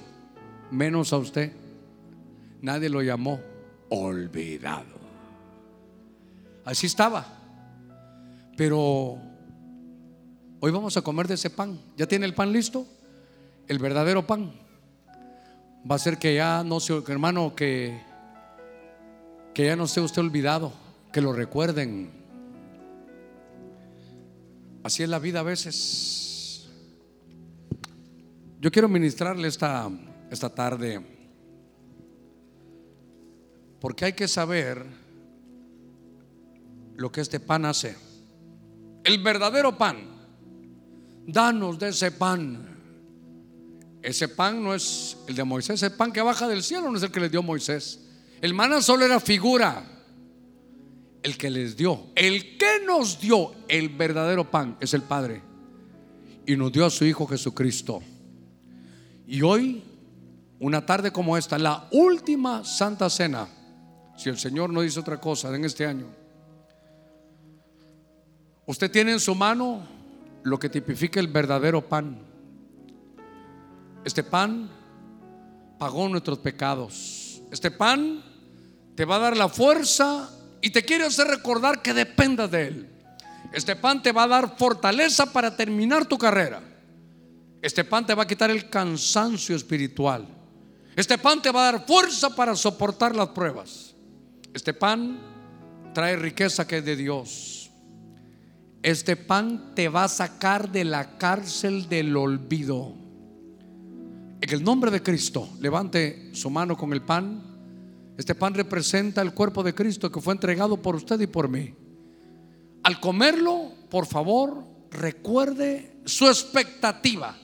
[0.70, 1.52] menos a usted.
[2.62, 3.38] Nadie lo llamó
[3.90, 4.96] olvidado.
[6.64, 7.37] Así estaba.
[8.58, 9.16] Pero
[10.58, 11.80] hoy vamos a comer de ese pan.
[11.96, 12.88] ¿Ya tiene el pan listo?
[13.68, 14.52] El verdadero pan.
[15.88, 18.02] Va a ser que ya no se, hermano, que,
[19.54, 20.72] que ya no esté usted olvidado,
[21.12, 22.10] que lo recuerden.
[24.82, 26.68] Así es la vida a veces.
[28.60, 29.88] Yo quiero ministrarle esta,
[30.32, 31.00] esta tarde,
[33.78, 34.84] porque hay que saber
[36.96, 38.07] lo que este pan hace
[39.08, 39.96] el verdadero pan.
[41.26, 42.76] Danos de ese pan.
[44.02, 47.02] Ese pan no es el de Moisés, el pan que baja del cielo no es
[47.02, 48.00] el que les dio Moisés.
[48.40, 49.82] El maná solo era figura.
[51.22, 55.42] El que les dio, el que nos dio el verdadero pan es el Padre.
[56.46, 58.00] y nos dio a su Hijo Jesucristo.
[59.26, 59.82] Y hoy,
[60.60, 63.46] una tarde como esta, la última Santa Cena,
[64.16, 66.06] si el Señor no dice otra cosa en este año,
[68.68, 69.80] usted tiene en su mano
[70.44, 72.20] lo que tipifica el verdadero pan.
[74.04, 74.70] Este pan
[75.78, 77.40] pagó nuestros pecados.
[77.50, 78.22] Este pan
[78.94, 82.88] te va a dar la fuerza y te quiere hacer recordar que dependas de Él.
[83.54, 86.60] Este pan te va a dar fortaleza para terminar tu carrera.
[87.62, 90.28] Este pan te va a quitar el cansancio espiritual.
[90.94, 93.94] Este pan te va a dar fuerza para soportar las pruebas.
[94.52, 95.18] Este pan
[95.94, 97.57] trae riqueza que es de Dios.
[98.82, 102.94] Este pan te va a sacar de la cárcel del olvido.
[104.40, 107.42] En el nombre de Cristo, levante su mano con el pan.
[108.16, 111.74] Este pan representa el cuerpo de Cristo que fue entregado por usted y por mí.
[112.84, 117.36] Al comerlo, por favor, recuerde su expectativa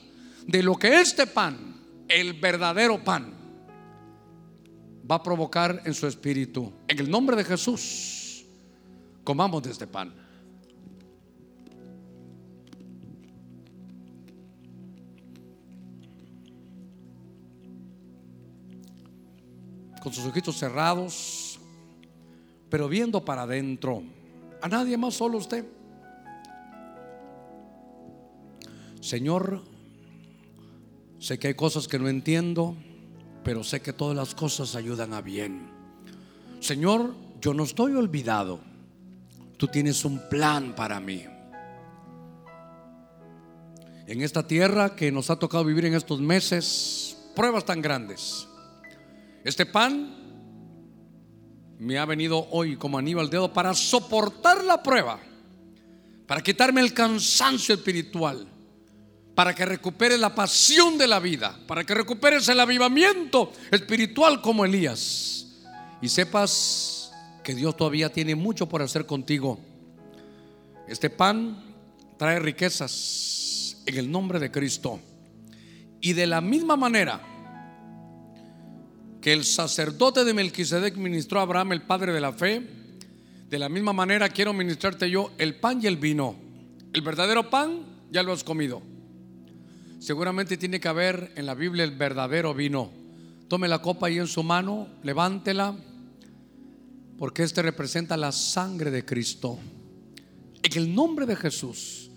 [0.46, 3.34] de lo que este pan, el verdadero pan,
[5.10, 6.72] va a provocar en su espíritu.
[6.86, 8.44] En el nombre de Jesús,
[9.24, 10.23] comamos de este pan.
[20.04, 21.58] Con sus ojitos cerrados,
[22.68, 24.02] pero viendo para adentro.
[24.60, 25.64] A nadie más, solo usted.
[29.00, 29.62] Señor,
[31.18, 32.76] sé que hay cosas que no entiendo,
[33.42, 35.70] pero sé que todas las cosas ayudan a bien.
[36.60, 38.60] Señor, yo no estoy olvidado.
[39.56, 41.24] Tú tienes un plan para mí.
[44.06, 48.48] En esta tierra que nos ha tocado vivir en estos meses, pruebas tan grandes.
[49.44, 50.16] Este pan
[51.78, 55.20] me ha venido hoy como anillo al dedo para soportar la prueba,
[56.26, 58.48] para quitarme el cansancio espiritual,
[59.34, 64.64] para que recuperes la pasión de la vida, para que recuperes el avivamiento espiritual como
[64.64, 65.46] Elías
[66.00, 69.60] y sepas que Dios todavía tiene mucho por hacer contigo.
[70.88, 71.62] Este pan
[72.16, 75.00] trae riquezas en el nombre de Cristo.
[76.00, 77.20] Y de la misma manera,
[79.24, 82.60] que el sacerdote de Melquisedec ministró a Abraham, el padre de la fe,
[83.48, 86.36] de la misma manera quiero ministrarte yo el pan y el vino.
[86.92, 88.82] El verdadero pan ya lo has comido.
[89.98, 92.90] Seguramente tiene que haber en la Biblia el verdadero vino.
[93.48, 95.74] Tome la copa ahí en su mano, levántela,
[97.16, 99.58] porque este representa la sangre de Cristo.
[100.62, 102.10] En el nombre de Jesús,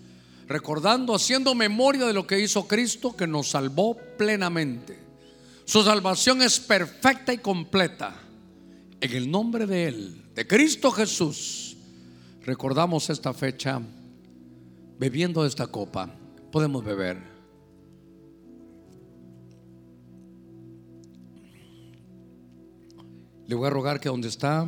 [0.46, 5.07] recordando, haciendo memoria de lo que hizo Cristo, que nos salvó plenamente
[5.68, 8.16] su salvación es perfecta y completa.
[9.02, 11.76] En el nombre de Él, de Cristo Jesús,
[12.42, 13.78] recordamos esta fecha
[14.98, 16.10] bebiendo esta copa.
[16.50, 17.18] Podemos beber.
[23.46, 24.66] Le voy a rogar que donde está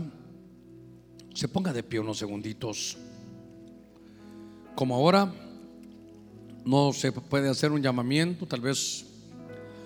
[1.32, 2.98] se ponga de pie unos segunditos.
[4.74, 5.32] Como ahora
[6.66, 9.06] no se puede hacer un llamamiento, tal vez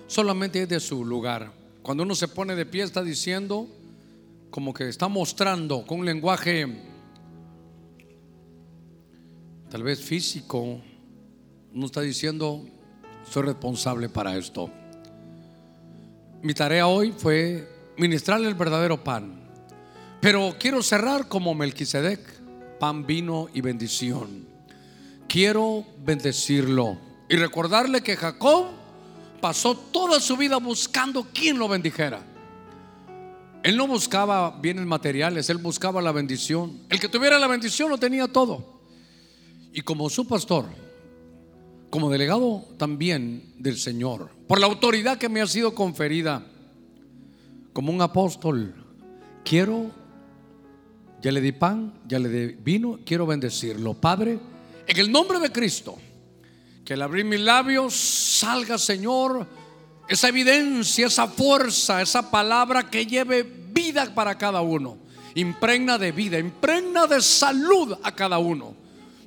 [0.07, 1.51] solamente es de su lugar.
[1.81, 3.67] Cuando uno se pone de pie está diciendo,
[4.49, 6.67] como que está mostrando con un lenguaje
[9.69, 10.81] tal vez físico,
[11.73, 12.65] uno está diciendo,
[13.29, 14.69] soy responsable para esto.
[16.41, 19.43] Mi tarea hoy fue ministrarle el verdadero pan.
[20.21, 22.19] Pero quiero cerrar como Melquisedec,
[22.79, 24.47] pan, vino y bendición.
[25.27, 26.97] Quiero bendecirlo
[27.29, 28.84] y recordarle que Jacob
[29.41, 32.21] pasó toda su vida buscando quien lo bendijera.
[33.63, 36.81] Él no buscaba bienes materiales, él buscaba la bendición.
[36.89, 38.81] El que tuviera la bendición lo tenía todo.
[39.73, 40.65] Y como su pastor,
[41.89, 46.45] como delegado también del Señor, por la autoridad que me ha sido conferida
[47.73, 48.75] como un apóstol,
[49.43, 49.91] quiero,
[51.21, 53.95] ya le di pan, ya le di vino, quiero bendecirlo.
[53.95, 54.39] Padre,
[54.85, 55.97] en el nombre de Cristo
[56.85, 59.47] que al abrir mis labios salga, Señor,
[60.07, 64.99] esa evidencia, esa fuerza, esa palabra que lleve vida para cada uno.
[65.33, 68.75] Impregna de vida, impregna de salud a cada uno.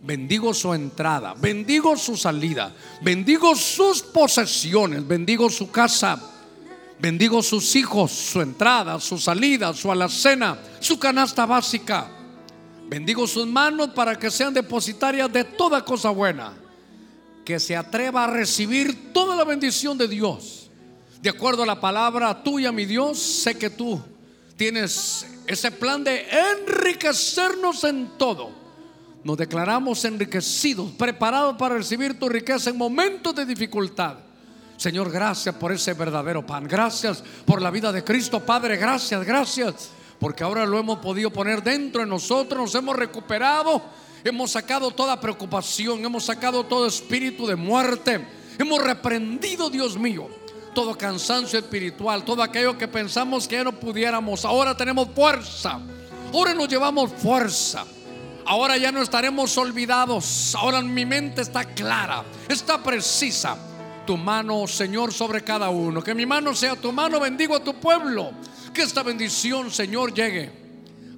[0.04, 6.22] Bendigo su entrada, bendigo su salida, bendigo sus posesiones, bendigo su casa,
[7.00, 12.08] bendigo sus hijos, su entrada, su salida, su alacena, su canasta básica.
[12.88, 16.67] Bendigo sus manos para que sean depositarias de toda cosa buena
[17.48, 20.68] que se atreva a recibir toda la bendición de Dios.
[21.22, 23.98] De acuerdo a la palabra tuya, mi Dios, sé que tú
[24.54, 28.50] tienes ese plan de enriquecernos en todo.
[29.24, 34.16] nos declaramos enriquecidos, preparados para recibir tu riqueza en momentos de dificultad.
[34.76, 36.68] Señor, gracias por ese verdadero pan.
[36.68, 38.76] Gracias por la vida de Cristo, Padre.
[38.76, 39.88] Gracias, gracias.
[40.20, 43.80] Porque ahora lo hemos podido poner dentro de nosotros, nos hemos recuperado,
[44.24, 48.26] hemos sacado toda preocupación, hemos sacado todo espíritu de muerte,
[48.58, 50.28] hemos reprendido, Dios mío,
[50.74, 54.44] todo cansancio espiritual, todo aquello que pensamos que ya no pudiéramos.
[54.44, 55.80] Ahora tenemos fuerza,
[56.32, 57.84] ahora nos llevamos fuerza.
[58.50, 60.54] Ahora ya no estaremos olvidados.
[60.54, 63.58] Ahora mi mente está clara, está precisa.
[64.06, 66.02] Tu mano, Señor, sobre cada uno.
[66.02, 67.20] Que mi mano sea tu mano.
[67.20, 68.30] Bendigo a tu pueblo.
[68.72, 70.67] Que esta bendición, Señor, llegue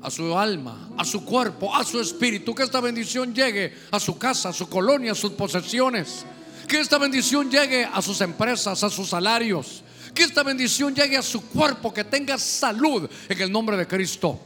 [0.02, 2.54] a su alma, a su cuerpo, a su espíritu.
[2.54, 6.24] Que esta bendición llegue a su casa, a su colonia, a sus posesiones.
[6.66, 9.82] Que esta bendición llegue a sus empresas, a sus salarios.
[10.14, 14.40] Que esta bendición llegue a su cuerpo, que tenga salud en el nombre de Cristo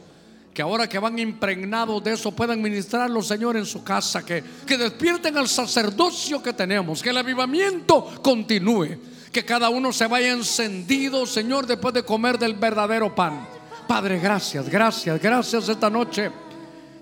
[0.55, 4.77] que ahora que van impregnados de eso puedan ministrarlo, Señor, en su casa, que, que
[4.77, 8.97] despierten al sacerdocio que tenemos, que el avivamiento continúe,
[9.33, 13.54] que cada uno se vaya encendido, Señor, después de comer del verdadero pan.
[13.87, 16.31] Padre, gracias, gracias, gracias esta noche.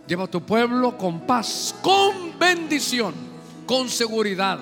[0.06, 3.14] Lleva a tu pueblo con paz, con bendición,
[3.66, 4.60] con seguridad,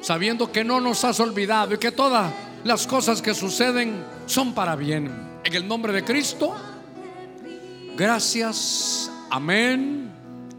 [0.00, 2.32] sabiendo que no nos has olvidado y que todas
[2.64, 5.10] las cosas que suceden son para bien.
[5.42, 6.54] En el nombre de Cristo.
[7.96, 10.10] Gracias, amén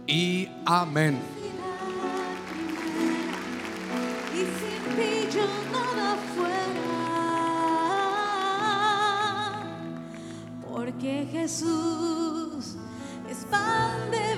[0.05, 1.40] y amén.
[11.25, 12.77] Jesús
[13.29, 14.30] expande